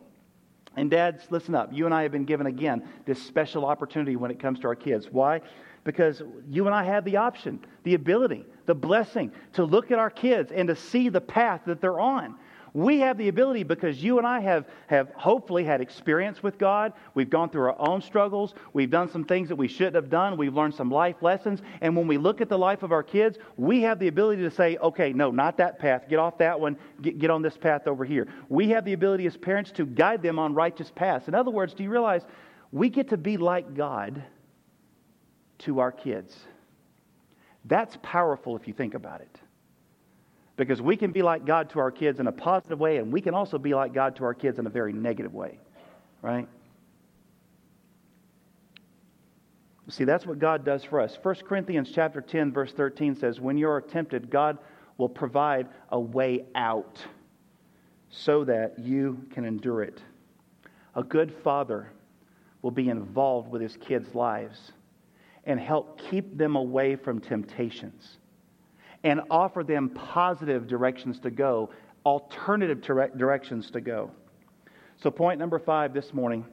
And 0.77 0.91
dads, 0.91 1.23
listen 1.29 1.55
up. 1.55 1.69
You 1.71 1.85
and 1.85 1.93
I 1.93 2.03
have 2.03 2.11
been 2.11 2.25
given 2.25 2.47
again 2.47 2.87
this 3.05 3.21
special 3.21 3.65
opportunity 3.65 4.15
when 4.15 4.29
it 4.29 4.39
comes 4.39 4.59
to 4.59 4.67
our 4.67 4.75
kids. 4.75 5.07
Why? 5.09 5.41
Because 5.83 6.21
you 6.49 6.65
and 6.65 6.75
I 6.75 6.83
have 6.83 7.05
the 7.05 7.17
option, 7.17 7.65
the 7.83 7.93
ability 7.93 8.45
the 8.65 8.75
blessing 8.75 9.31
to 9.53 9.63
look 9.63 9.91
at 9.91 9.99
our 9.99 10.09
kids 10.09 10.51
and 10.51 10.67
to 10.67 10.75
see 10.75 11.09
the 11.09 11.21
path 11.21 11.61
that 11.65 11.81
they're 11.81 11.99
on. 11.99 12.35
We 12.75 12.99
have 12.99 13.17
the 13.17 13.29
ability 13.29 13.63
because 13.63 14.03
you 14.03 14.17
and 14.17 14.27
I 14.27 14.41
have, 14.41 14.65
have 14.87 15.09
hopefully 15.15 15.63
had 15.63 15.79
experience 15.79 16.43
with 16.43 16.57
God. 16.57 16.91
We've 17.13 17.29
gone 17.29 17.49
through 17.49 17.69
our 17.69 17.79
own 17.79 18.01
struggles. 18.01 18.53
We've 18.73 18.89
done 18.89 19.09
some 19.09 19.23
things 19.23 19.47
that 19.47 19.55
we 19.55 19.69
shouldn't 19.69 19.95
have 19.95 20.09
done. 20.09 20.35
We've 20.35 20.53
learned 20.53 20.75
some 20.75 20.91
life 20.91 21.15
lessons. 21.21 21.61
And 21.79 21.95
when 21.95 22.05
we 22.05 22.17
look 22.17 22.41
at 22.41 22.49
the 22.49 22.57
life 22.57 22.83
of 22.83 22.91
our 22.91 23.01
kids, 23.01 23.37
we 23.55 23.81
have 23.83 23.97
the 23.97 24.09
ability 24.09 24.41
to 24.41 24.51
say, 24.51 24.75
okay, 24.75 25.13
no, 25.13 25.31
not 25.31 25.55
that 25.55 25.79
path. 25.79 26.09
Get 26.09 26.19
off 26.19 26.37
that 26.39 26.59
one. 26.59 26.75
Get, 27.01 27.17
get 27.17 27.29
on 27.29 27.41
this 27.41 27.55
path 27.55 27.87
over 27.87 28.03
here. 28.03 28.27
We 28.49 28.67
have 28.71 28.83
the 28.83 28.91
ability 28.91 29.25
as 29.25 29.37
parents 29.37 29.71
to 29.71 29.85
guide 29.85 30.21
them 30.21 30.37
on 30.37 30.53
righteous 30.53 30.91
paths. 30.93 31.29
In 31.29 31.33
other 31.33 31.51
words, 31.51 31.73
do 31.73 31.81
you 31.81 31.89
realize 31.89 32.23
we 32.73 32.89
get 32.89 33.07
to 33.11 33.17
be 33.17 33.37
like 33.37 33.73
God 33.73 34.21
to 35.59 35.79
our 35.79 35.93
kids? 35.93 36.37
That's 37.63 37.97
powerful 38.03 38.57
if 38.57 38.67
you 38.67 38.73
think 38.73 38.95
about 38.95 39.21
it. 39.21 39.39
Because 40.57 40.81
we 40.81 40.95
can 40.95 41.11
be 41.11 41.21
like 41.21 41.45
God 41.45 41.69
to 41.71 41.79
our 41.79 41.91
kids 41.91 42.19
in 42.19 42.27
a 42.27 42.31
positive 42.31 42.79
way, 42.79 42.97
and 42.97 43.11
we 43.11 43.21
can 43.21 43.33
also 43.33 43.57
be 43.57 43.73
like 43.73 43.93
God 43.93 44.15
to 44.17 44.23
our 44.23 44.33
kids 44.33 44.57
in 44.57 44.65
a 44.65 44.69
very 44.69 44.93
negative 44.93 45.33
way, 45.33 45.59
right? 46.21 46.47
See, 49.89 50.03
that's 50.03 50.25
what 50.25 50.39
God 50.39 50.65
does 50.65 50.83
for 50.83 50.99
us. 50.99 51.17
1 51.21 51.35
Corinthians 51.47 51.91
chapter 51.93 52.21
10, 52.21 52.51
verse 52.51 52.71
13 52.71 53.15
says, 53.15 53.39
When 53.39 53.57
you 53.57 53.69
are 53.69 53.81
tempted, 53.81 54.29
God 54.29 54.57
will 54.97 55.09
provide 55.09 55.67
a 55.89 55.99
way 55.99 56.45
out 56.55 57.03
so 58.09 58.45
that 58.45 58.79
you 58.79 59.25
can 59.31 59.45
endure 59.45 59.83
it. 59.83 60.01
A 60.95 61.03
good 61.03 61.31
father 61.43 61.91
will 62.61 62.71
be 62.71 62.89
involved 62.89 63.51
with 63.51 63.61
his 63.61 63.77
kids' 63.77 64.15
lives 64.15 64.71
and 65.43 65.59
help 65.59 65.99
keep 66.09 66.35
them 66.35 66.55
away 66.55 66.95
from 66.95 67.19
temptations 67.19 68.17
and 69.05 69.21
offer 69.29 69.63
them 69.63 69.89
positive 69.91 70.67
directions 70.67 71.19
to 71.19 71.29
go, 71.29 71.69
alternative 72.05 72.81
directions 72.81 73.69
to 73.71 73.79
go. 73.79 74.11
So, 74.97 75.11
point 75.11 75.39
number 75.39 75.59
five 75.59 75.93
this 75.93 76.11
morning, 76.11 76.43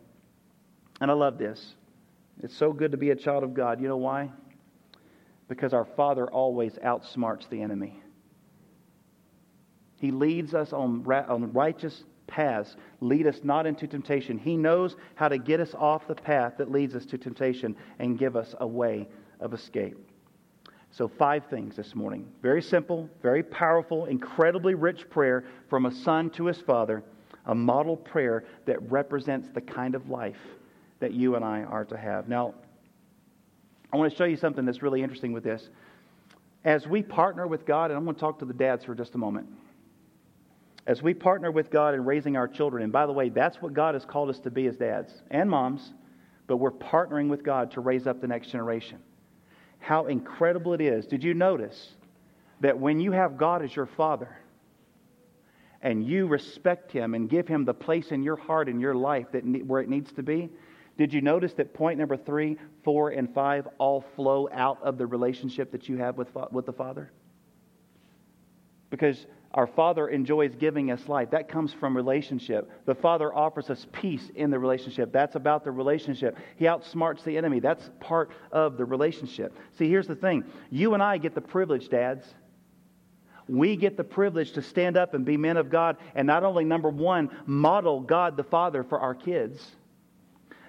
and 1.01 1.11
I 1.11 1.15
love 1.15 1.39
this. 1.39 1.75
It's 2.43 2.55
so 2.57 2.73
good 2.73 2.93
to 2.93 2.99
be 2.99 3.11
a 3.11 3.17
child 3.17 3.43
of 3.43 3.55
God. 3.55 3.81
You 3.81 3.89
know 3.89 3.97
why? 3.97 4.31
Because 5.49 5.73
our 5.73 5.87
Father 5.97 6.31
always 6.31 6.75
outsmarts 6.85 7.49
the 7.49 7.63
enemy. 7.63 8.01
He 9.97 10.11
leads 10.11 10.53
us 10.53 10.73
on, 10.75 11.07
on 11.07 11.53
righteous 11.53 12.05
paths 12.27 12.77
lead 13.01 13.27
us 13.27 13.41
not 13.43 13.67
into 13.67 13.87
temptation. 13.87 14.37
He 14.37 14.57
knows 14.57 14.97
how 15.15 15.29
to 15.29 15.39
get 15.39 15.61
us 15.61 15.75
off 15.75 16.07
the 16.07 16.15
path 16.15 16.55
that 16.59 16.71
leads 16.71 16.95
us 16.95 17.07
to 17.07 17.19
temptation 17.19 17.77
and 17.99 18.19
give 18.19 18.37
us 18.37 18.55
a 18.61 18.67
way 18.67 19.09
of 19.41 19.55
escape. 19.55 19.97
So, 20.95 21.09
five 21.09 21.47
things 21.49 21.75
this 21.75 21.95
morning. 21.95 22.31
Very 22.43 22.61
simple, 22.61 23.09
very 23.23 23.43
powerful, 23.43 24.05
incredibly 24.05 24.75
rich 24.75 25.09
prayer 25.09 25.45
from 25.71 25.87
a 25.87 25.91
son 25.91 26.29
to 26.31 26.45
his 26.47 26.61
father, 26.61 27.03
a 27.47 27.55
model 27.55 27.97
prayer 27.97 28.45
that 28.67 28.91
represents 28.91 29.49
the 29.55 29.63
kind 29.63 29.95
of 29.95 30.11
life 30.11 30.37
that 31.01 31.13
you 31.13 31.35
and 31.35 31.45
I 31.45 31.63
are 31.63 31.87
to 31.87 31.97
have. 31.97 32.29
Now, 32.29 32.55
I 33.91 33.97
want 33.97 34.13
to 34.13 34.17
show 34.17 34.25
you 34.25 34.37
something 34.37 34.67
that's 34.67 34.83
really 34.83 35.03
interesting 35.03 35.33
with 35.33 35.45
this. 35.45 35.71
As 36.65 36.87
we 36.87 37.03
partner 37.03 37.47
with 37.47 37.65
God, 37.65 37.91
and 37.91 37.97
I'm 37.97 38.05
going 38.05 38.15
to 38.15 38.21
talk 38.21 38.39
to 38.41 38.45
the 38.45 38.55
dads 38.55 38.85
for 38.85 38.95
just 38.95 39.15
a 39.15 39.19
moment. 39.19 39.49
as 40.87 41.03
we 41.03 41.15
partner 41.15 41.51
with 41.51 41.71
God 41.71 41.95
in 41.95 42.05
raising 42.05 42.37
our 42.37 42.49
children, 42.49 42.83
and 42.83 42.93
by 42.93 43.07
the 43.07 43.13
way, 43.13 43.29
that's 43.29 43.63
what 43.63 43.73
God 43.73 43.95
has 43.95 44.05
called 44.05 44.29
us 44.29 44.41
to 44.41 44.51
be 44.51 44.67
as 44.67 44.77
dads 44.77 45.13
and 45.31 45.49
moms, 45.49 45.93
but 46.47 46.57
we're 46.57 46.73
partnering 46.73 47.29
with 47.29 47.45
God 47.45 47.71
to 47.73 47.81
raise 47.81 48.07
up 48.07 48.21
the 48.21 48.27
next 48.27 48.49
generation. 48.49 48.99
How 49.83 50.07
incredible 50.07 50.75
it 50.75 50.81
is. 50.81 51.07
Did 51.07 51.25
you 51.25 51.35
notice 51.35 51.91
that 52.61 52.79
when 52.79 53.01
you 53.01 53.11
have 53.13 53.37
God 53.37 53.63
as 53.63 53.75
your 53.75 53.87
father 53.87 54.39
and 55.83 56.07
you 56.07 56.29
respect 56.29 56.93
him 56.93 57.15
and 57.15 57.29
give 57.29 57.49
him 57.49 57.65
the 57.65 57.75
place 57.75 58.13
in 58.13 58.23
your 58.23 58.37
heart 58.37 58.69
and 58.69 58.81
your 58.81 58.95
life 58.95 59.27
that, 59.33 59.43
where 59.67 59.81
it 59.81 59.89
needs 59.89 60.13
to 60.13 60.23
be, 60.23 60.49
did 60.97 61.13
you 61.13 61.21
notice 61.21 61.53
that 61.55 61.75
point 61.75 61.99
number 61.99 62.17
three, 62.17 62.57
four, 62.85 63.11
and 63.11 63.35
five 63.35 63.67
all 63.79 64.05
flow 64.15 64.49
out 64.53 64.81
of 64.83 64.99
the 64.99 65.07
relationship 65.07 65.73
that 65.73 65.89
you 65.89 65.97
have 65.97 66.17
with, 66.17 66.29
with 66.53 66.65
the 66.65 66.73
Father? 66.73 67.11
Because 68.89 69.27
our 69.55 69.67
Father 69.67 70.09
enjoys 70.09 70.55
giving 70.55 70.91
us 70.91 71.09
life. 71.09 71.31
That 71.31 71.49
comes 71.49 71.73
from 71.75 71.97
relationship. 71.97 72.71
The 72.87 72.95
Father 72.95 73.35
offers 73.35 73.69
us 73.69 73.87
peace 73.93 74.31
in 74.35 74.51
the 74.51 74.59
relationship. 74.59 75.13
That's 75.13 75.35
about 75.35 75.65
the 75.65 75.71
relationship. 75.71 76.39
He 76.57 76.65
outsmarts 76.65 77.23
the 77.25 77.37
enemy. 77.37 77.61
That's 77.61 77.91
part 78.01 78.31
of 78.51 78.79
the 78.79 78.85
relationship. 78.85 79.57
See, 79.77 79.89
here's 79.89 80.07
the 80.07 80.17
thing 80.17 80.45
you 80.71 80.95
and 80.95 81.03
I 81.03 81.19
get 81.19 81.35
the 81.35 81.41
privilege, 81.41 81.89
dads. 81.89 82.25
We 83.49 83.77
get 83.77 83.97
the 83.97 84.05
privilege 84.05 84.53
to 84.53 84.63
stand 84.63 84.97
up 84.97 85.15
and 85.15 85.25
be 85.25 85.37
men 85.37 85.57
of 85.57 85.69
God 85.69 85.97
and 86.15 86.27
not 86.27 86.45
only, 86.45 86.65
number 86.65 86.89
one, 86.89 87.29
model 87.45 88.01
God 88.01 88.37
the 88.37 88.45
Father 88.45 88.85
for 88.85 89.01
our 89.01 89.15
kids 89.15 89.73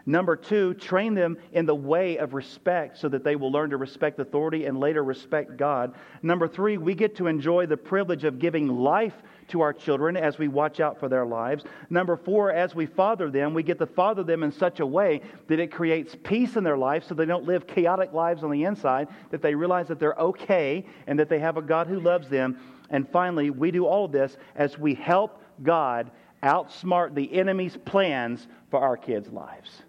Number 0.05 0.35
two, 0.35 0.73
train 0.73 1.13
them 1.13 1.37
in 1.53 1.65
the 1.65 1.75
way 1.75 2.17
of 2.17 2.33
respect 2.33 2.97
so 2.97 3.07
that 3.07 3.23
they 3.23 3.37
will 3.37 3.51
learn 3.51 3.69
to 3.69 3.77
respect 3.77 4.19
authority 4.19 4.65
and 4.65 4.77
later 4.77 5.01
respect 5.01 5.55
God. 5.55 5.95
Number 6.21 6.45
three, 6.45 6.77
we 6.77 6.93
get 6.93 7.15
to 7.17 7.27
enjoy 7.27 7.67
the 7.67 7.77
privilege 7.77 8.25
of 8.25 8.37
giving 8.37 8.67
life 8.67 9.13
to 9.49 9.61
our 9.61 9.71
children 9.71 10.17
as 10.17 10.37
we 10.37 10.49
watch 10.49 10.81
out 10.81 10.99
for 10.99 11.07
their 11.07 11.25
lives. 11.25 11.63
Number 11.89 12.17
four, 12.17 12.51
as 12.51 12.75
we 12.75 12.85
father 12.85 13.31
them, 13.31 13.53
we 13.53 13.63
get 13.63 13.79
to 13.79 13.85
father 13.85 14.23
them 14.23 14.43
in 14.43 14.51
such 14.51 14.81
a 14.81 14.85
way 14.85 15.21
that 15.47 15.59
it 15.59 15.71
creates 15.71 16.17
peace 16.21 16.57
in 16.57 16.65
their 16.65 16.77
life 16.77 17.05
so 17.05 17.15
they 17.15 17.25
don't 17.25 17.45
live 17.45 17.65
chaotic 17.65 18.11
lives 18.11 18.43
on 18.43 18.51
the 18.51 18.65
inside, 18.65 19.07
that 19.31 19.41
they 19.41 19.55
realize 19.55 19.87
that 19.87 19.99
they're 19.99 20.15
okay 20.15 20.85
and 21.07 21.17
that 21.17 21.29
they 21.29 21.39
have 21.39 21.55
a 21.55 21.61
God 21.61 21.87
who 21.87 22.01
loves 22.01 22.27
them. 22.27 22.57
And 22.89 23.07
finally, 23.07 23.51
we 23.51 23.71
do 23.71 23.85
all 23.85 24.05
of 24.05 24.11
this 24.11 24.35
as 24.55 24.77
we 24.77 24.95
help 24.95 25.41
God 25.61 26.11
outsmart 26.43 27.15
the 27.15 27.33
enemy's 27.33 27.77
plans 27.77 28.49
for 28.69 28.81
our 28.81 28.97
kids' 28.97 29.31
lives 29.31 29.83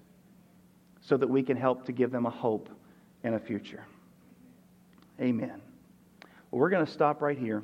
so 1.07 1.17
that 1.17 1.29
we 1.29 1.43
can 1.43 1.57
help 1.57 1.85
to 1.87 1.93
give 1.93 2.11
them 2.11 2.27
a 2.27 2.31
hope 2.31 2.69
and 3.23 3.35
a 3.35 3.39
future. 3.39 3.85
Amen. 5.21 5.61
Well, 6.51 6.61
we're 6.61 6.71
going 6.71 6.85
to 6.85 6.91
stop 6.91 7.21
right 7.21 7.39
here. 7.39 7.63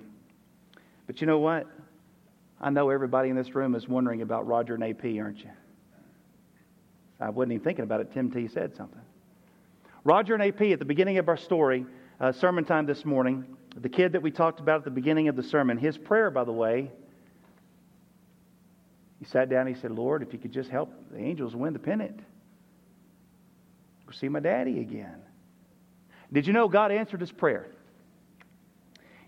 But 1.07 1.21
you 1.21 1.27
know 1.27 1.39
what? 1.39 1.67
I 2.61 2.71
know 2.71 2.91
everybody 2.91 3.31
in 3.31 3.37
this 3.37 3.55
room 3.55 3.75
is 3.75 3.89
wondering 3.89 4.23
about 4.23 4.47
Roger 4.47 4.75
and 4.75 4.83
JP, 4.83 5.23
aren't 5.23 5.39
you? 5.39 5.51
I 7.19 7.31
wasn't 7.31 7.53
even 7.53 7.65
thinking 7.65 7.83
about 7.83 8.01
it, 8.01 8.13
Tim 8.13 8.31
T 8.31 8.47
said 8.47 8.77
something. 8.77 9.01
Roger 10.05 10.35
and 10.35 10.43
JP, 10.43 10.75
at 10.75 10.79
the 10.79 10.85
beginning 10.85 11.19
of 11.19 11.29
our 11.29 11.37
story, 11.37 11.87
uh, 12.21 12.33
sermon 12.33 12.65
time 12.65 12.87
this 12.87 13.05
morning, 13.05 13.45
the 13.77 13.89
kid 13.89 14.13
that 14.13 14.23
we 14.23 14.31
talked 14.31 14.61
about 14.61 14.79
at 14.79 14.85
the 14.85 14.91
beginning 14.91 15.29
of 15.29 15.37
the 15.37 15.43
sermon, 15.43 15.79
his 15.79 15.97
prayer, 15.97 16.31
by 16.31 16.45
the 16.45 16.53
way, 16.53 16.91
he 19.19 19.25
sat 19.25 19.49
down 19.49 19.67
and 19.67 19.75
he 19.75 19.81
said, 19.81 19.91
Lord, 19.93 20.23
if 20.23 20.33
you 20.33 20.39
could 20.39 20.53
just 20.53 20.71
help 20.71 20.93
the 21.11 21.19
angels 21.19 21.55
win 21.55 21.73
the 21.73 21.79
pennant 21.79 22.21
see 24.13 24.29
my 24.29 24.41
daddy 24.41 24.81
again. 24.81 25.21
Did 26.33 26.47
you 26.47 26.53
know 26.53 26.69
God 26.69 26.93
answered 26.93 27.21
his 27.21 27.33
prayer? 27.33 27.67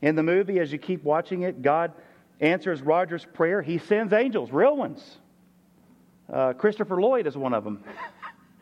In 0.01 0.17
the 0.17 0.23
movie, 0.23 0.59
as 0.59 0.73
you 0.73 0.79
keep 0.79 1.05
watching 1.05 1.43
it, 1.43 1.63
God 1.63 1.93
answers 2.41 2.83
Roger's 2.83 3.25
prayer. 3.25 3.63
He 3.63 3.79
sends 3.79 4.13
angels, 4.13 4.51
real 4.51 4.77
ones. 4.77 5.19
Uh, 6.33 6.53
Christopher 6.53 7.01
Lloyd 7.01 7.27
is 7.27 7.37
one 7.37 7.55
of 7.55 7.65
them. 7.65 7.85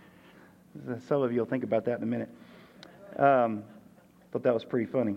Some 1.09 1.23
of 1.23 1.33
you 1.33 1.41
will 1.41 1.47
think 1.47 1.65
about 1.65 1.85
that 1.87 1.99
in 1.99 2.03
a 2.03 2.07
minute. 2.07 2.29
Um, 3.17 3.65
thought 4.33 4.43
that 4.43 4.55
was 4.55 4.65
pretty 4.65 4.91
funny. 4.91 5.17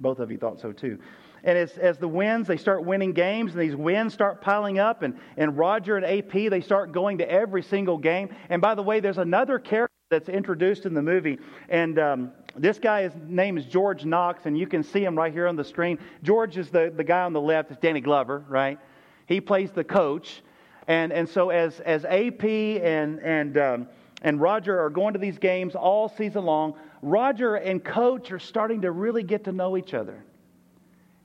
Both 0.00 0.18
of 0.18 0.30
you 0.30 0.38
thought 0.38 0.60
so 0.60 0.72
too. 0.72 0.98
And 1.46 1.56
as, 1.56 1.78
as 1.78 1.96
the 1.96 2.08
wins, 2.08 2.48
they 2.48 2.56
start 2.56 2.84
winning 2.84 3.12
games, 3.12 3.52
and 3.52 3.60
these 3.60 3.76
wins 3.76 4.12
start 4.12 4.40
piling 4.40 4.80
up. 4.80 5.04
And, 5.04 5.16
and 5.36 5.56
Roger 5.56 5.96
and 5.96 6.04
JP, 6.04 6.50
they 6.50 6.60
start 6.60 6.90
going 6.90 7.18
to 7.18 7.30
every 7.30 7.62
single 7.62 7.98
game. 7.98 8.30
And 8.50 8.60
by 8.60 8.74
the 8.74 8.82
way, 8.82 8.98
there's 8.98 9.18
another 9.18 9.60
character 9.60 9.94
that's 10.10 10.28
introduced 10.28 10.86
in 10.86 10.94
the 10.94 11.02
movie. 11.02 11.38
And 11.68 12.00
um, 12.00 12.32
this 12.56 12.80
guy's 12.80 13.12
name 13.28 13.56
is 13.58 13.64
George 13.64 14.04
Knox, 14.04 14.46
and 14.46 14.58
you 14.58 14.66
can 14.66 14.82
see 14.82 15.04
him 15.04 15.16
right 15.16 15.32
here 15.32 15.46
on 15.46 15.54
the 15.54 15.64
screen. 15.64 16.00
George 16.24 16.58
is 16.58 16.68
the, 16.68 16.92
the 16.94 17.04
guy 17.04 17.22
on 17.22 17.32
the 17.32 17.40
left, 17.40 17.70
it's 17.70 17.80
Danny 17.80 18.00
Glover, 18.00 18.44
right? 18.48 18.80
He 19.26 19.40
plays 19.40 19.70
the 19.70 19.84
coach. 19.84 20.42
And, 20.88 21.12
and 21.12 21.28
so 21.28 21.50
as, 21.50 21.78
as 21.78 22.02
JP 22.02 22.84
and, 22.84 23.20
and, 23.20 23.56
um, 23.56 23.88
and 24.22 24.40
Roger 24.40 24.80
are 24.80 24.90
going 24.90 25.12
to 25.12 25.20
these 25.20 25.38
games 25.38 25.76
all 25.76 26.08
season 26.08 26.44
long, 26.44 26.74
Roger 27.02 27.54
and 27.54 27.84
coach 27.84 28.32
are 28.32 28.40
starting 28.40 28.82
to 28.82 28.90
really 28.90 29.22
get 29.22 29.44
to 29.44 29.52
know 29.52 29.76
each 29.76 29.94
other. 29.94 30.24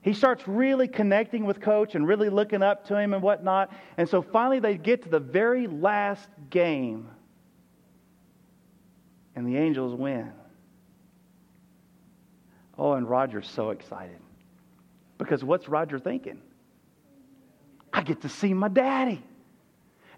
He 0.02 0.12
starts 0.12 0.46
really 0.48 0.88
connecting 0.88 1.46
with 1.46 1.60
Coach 1.60 1.94
and 1.94 2.06
really 2.06 2.28
looking 2.28 2.62
up 2.62 2.86
to 2.88 2.98
him 2.98 3.14
and 3.14 3.22
whatnot. 3.22 3.72
And 3.96 4.08
so 4.08 4.20
finally 4.20 4.58
they 4.58 4.76
get 4.76 5.04
to 5.04 5.08
the 5.08 5.20
very 5.20 5.68
last 5.68 6.28
game. 6.50 7.08
And 9.36 9.46
the 9.46 9.56
Angels 9.56 9.94
win. 9.94 10.32
Oh, 12.76 12.94
and 12.94 13.08
Roger's 13.08 13.48
so 13.48 13.70
excited. 13.70 14.18
Because 15.18 15.44
what's 15.44 15.68
Roger 15.68 16.00
thinking? 16.00 16.42
I 17.92 18.02
get 18.02 18.22
to 18.22 18.28
see 18.28 18.52
my 18.52 18.68
daddy. 18.68 19.22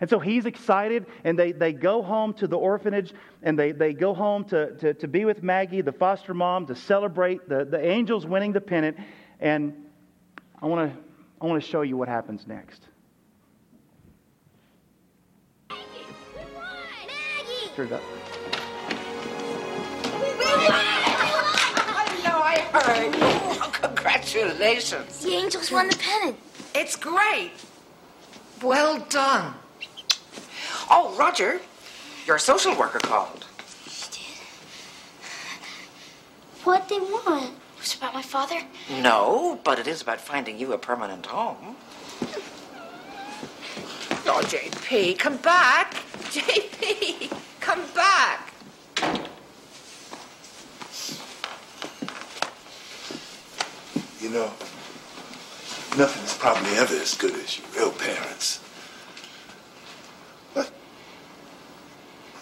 And 0.01 0.09
so 0.11 0.19
he's 0.19 0.47
excited, 0.47 1.07
and 1.25 1.39
they, 1.39 1.53
they 1.53 1.73
go 1.73 2.03
home 2.03 2.35
to 2.35 2.47
the 2.47 2.59
orphanage, 2.59 3.13
and 3.43 3.59
they, 3.59 3.73
they 3.73 3.93
go 3.93 4.13
home 4.13 4.45
to, 4.45 4.75
to, 4.77 4.95
to 4.95 5.09
be 5.09 5.25
with 5.25 5.43
Maggie, 5.43 5.83
the 5.83 5.93
foster 5.93 6.35
mom, 6.35 6.67
to 6.67 6.75
celebrate 6.75 7.49
the, 7.49 7.65
the 7.65 7.85
angels 7.85 8.27
winning 8.27 8.53
the 8.53 8.61
pennant. 8.61 8.97
And 9.41 9.75
I 10.63 10.67
want 10.67 10.93
to 10.93 10.99
I 11.41 11.47
want 11.47 11.63
to 11.63 11.69
show 11.69 11.83
you 11.83 11.97
what 11.97 12.09
happens 12.09 12.47
next. 12.47 12.89
Maggie, 15.69 15.85
Maggie. 17.77 17.95
up. 17.95 18.03
I 21.97 22.21
know, 22.25 22.41
I 22.41 22.61
heard. 22.73 23.15
Oh, 23.61 23.71
congratulations. 23.73 25.21
The 25.23 25.35
Angels 25.35 25.71
won 25.71 25.89
the 25.89 25.97
pennant. 25.97 26.39
It's 26.75 26.97
great. 26.97 27.53
Well 28.63 29.05
done. 29.11 29.55
Oh, 30.91 31.15
Roger, 31.19 31.61
your 32.27 32.39
social 32.39 32.75
worker 32.77 33.01
called. 33.01 33.45
She 33.87 34.11
did? 34.11 34.21
What 36.65 36.89
they 36.89 37.01
want? 37.01 37.55
Was 37.85 37.95
about 37.97 38.15
my 38.15 38.23
father? 38.23 38.61
No, 39.03 39.61
but 39.63 39.79
it 39.79 39.87
is 39.87 40.01
about 40.01 40.19
finding 40.19 40.59
you 40.59 40.73
a 40.73 40.79
permanent 40.79 41.27
home. 41.27 41.77
Oh, 44.27 44.41
JP, 44.43 45.19
come 45.19 45.37
back. 45.37 45.93
JP, 46.31 47.31
come 47.61 47.83
back. 47.95 48.55
You 54.19 54.31
know, 54.31 54.51
nothing 55.99 56.25
is 56.25 56.35
probably 56.39 56.73
ever 56.77 56.95
as 56.95 57.15
good 57.15 57.35
as 57.35 57.59
your 57.59 57.67
real 57.77 57.93
parents. 57.93 58.61
But 60.55 60.73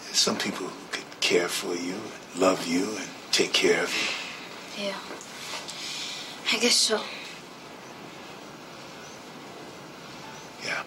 there's 0.05 0.17
some 0.17 0.37
people 0.37 0.67
who 0.67 0.87
could 0.91 1.19
care 1.19 1.49
for 1.49 1.75
you, 1.75 1.95
love 2.37 2.65
you, 2.65 2.95
and 2.95 3.09
take 3.33 3.51
care 3.51 3.83
of 3.83 3.93
you. 3.93 4.85
Yeah. 4.85 4.95
I 6.53 6.57
guess 6.59 6.75
so. 6.75 7.01
Yeah. 10.63 10.83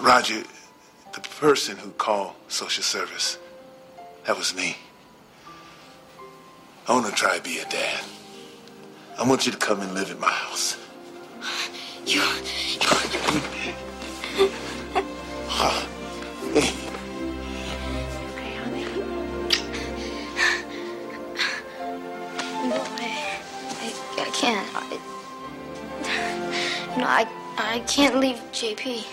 Roger, 0.00 0.42
the 1.12 1.20
person 1.20 1.76
who 1.76 1.90
called 1.90 2.32
social 2.48 2.82
service, 2.82 3.36
that 4.26 4.38
was 4.38 4.56
me. 4.56 4.78
I 6.88 6.94
want 6.94 7.04
to 7.04 7.12
try 7.12 7.36
to 7.36 7.42
be 7.42 7.58
a 7.58 7.66
dad. 7.66 8.02
I 9.18 9.28
want 9.28 9.44
you 9.44 9.52
to 9.52 9.58
come 9.58 9.82
and 9.82 9.92
live 9.92 10.10
at 10.10 10.18
my 10.18 10.30
house. 10.30 10.78
You. 12.06 12.22
you... 12.22 13.74
I, 27.06 27.28
I 27.58 27.80
can't 27.80 28.18
leave 28.18 28.36
JP. 28.52 29.04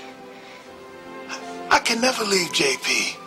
I 1.69 1.79
can 1.79 1.99
never 1.99 2.23
leave 2.23 2.47
JP. 2.53 3.17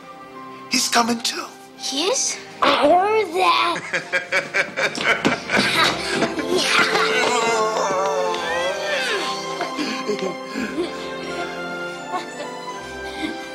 He's 0.72 0.88
coming 0.88 1.20
too. 1.20 1.44
He 1.76 2.04
is? 2.04 2.38
I 2.62 2.88
heard 2.88 3.26
that. 3.34 3.80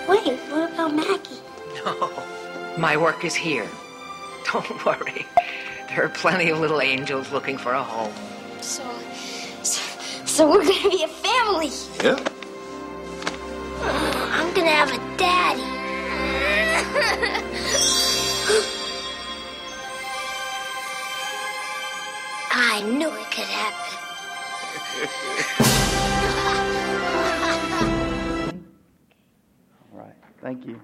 Wait, 0.08 0.38
what 0.52 0.72
about 0.74 0.94
Maggie? 0.94 1.42
No, 1.84 2.12
my 2.78 2.96
work 2.96 3.26
is 3.26 3.34
here. 3.34 3.68
Don't 4.52 4.86
worry. 4.86 5.26
There 5.88 6.06
are 6.06 6.10
plenty 6.10 6.52
of 6.52 6.60
little 6.60 6.82
angels 6.82 7.32
looking 7.32 7.58
for 7.58 7.74
a 7.74 7.82
home. 7.82 8.14
So 8.62 8.84
so 10.30 10.48
we're 10.48 10.64
gonna 10.64 10.90
be 10.90 11.04
a 11.04 11.08
family. 11.08 11.70
Yeah. 12.04 12.20
I'm 14.32 14.54
gonna 14.54 14.70
have 14.70 14.92
a 14.92 14.98
daddy. 15.18 15.64
I 22.52 22.82
knew 22.82 23.10
it 23.10 23.32
could 23.32 23.46
happen. 23.46 23.96
All 29.92 30.00
right. 30.00 30.16
Thank 30.42 30.68
you. 30.68 30.80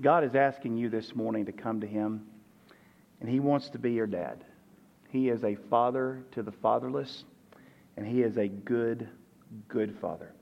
God 0.00 0.24
is 0.24 0.34
asking 0.34 0.76
you 0.76 0.88
this 0.88 1.14
morning 1.14 1.46
to 1.46 1.52
come 1.52 1.80
to 1.80 1.86
Him, 1.86 2.26
and 3.20 3.28
He 3.28 3.38
wants 3.38 3.70
to 3.70 3.78
be 3.78 3.92
your 3.92 4.08
dad. 4.08 4.44
He 5.10 5.28
is 5.28 5.44
a 5.44 5.56
father 5.68 6.24
to 6.32 6.42
the 6.42 6.52
fatherless, 6.52 7.24
and 7.96 8.06
He 8.06 8.22
is 8.22 8.36
a 8.36 8.48
good, 8.48 9.08
good 9.68 9.96
father. 10.00 10.32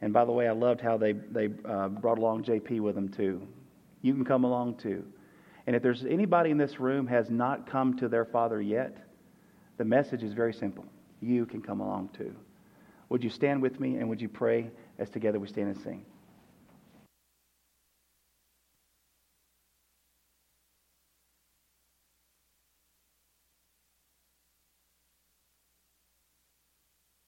And 0.00 0.12
by 0.12 0.24
the 0.24 0.32
way, 0.32 0.48
I 0.48 0.52
loved 0.52 0.80
how 0.80 0.96
they, 0.96 1.12
they 1.12 1.48
uh, 1.64 1.88
brought 1.88 2.18
along 2.18 2.44
JP 2.44 2.80
with 2.80 2.94
them 2.94 3.08
too. 3.08 3.46
You 4.02 4.12
can 4.12 4.24
come 4.24 4.44
along 4.44 4.76
too. 4.76 5.04
And 5.66 5.74
if 5.74 5.82
there's 5.82 6.04
anybody 6.04 6.50
in 6.50 6.58
this 6.58 6.78
room 6.78 7.06
has 7.06 7.30
not 7.30 7.70
come 7.70 7.96
to 7.96 8.08
their 8.08 8.24
father 8.24 8.60
yet, 8.60 8.98
the 9.78 9.84
message 9.84 10.22
is 10.22 10.34
very 10.34 10.52
simple. 10.52 10.84
You 11.20 11.46
can 11.46 11.62
come 11.62 11.80
along 11.80 12.10
too. 12.16 12.34
Would 13.08 13.24
you 13.24 13.30
stand 13.30 13.62
with 13.62 13.80
me 13.80 13.96
and 13.96 14.08
would 14.08 14.20
you 14.20 14.28
pray 14.28 14.70
as 14.98 15.08
together 15.08 15.38
we 15.38 15.48
stand 15.48 15.68
and 15.68 15.78
sing? 15.78 16.04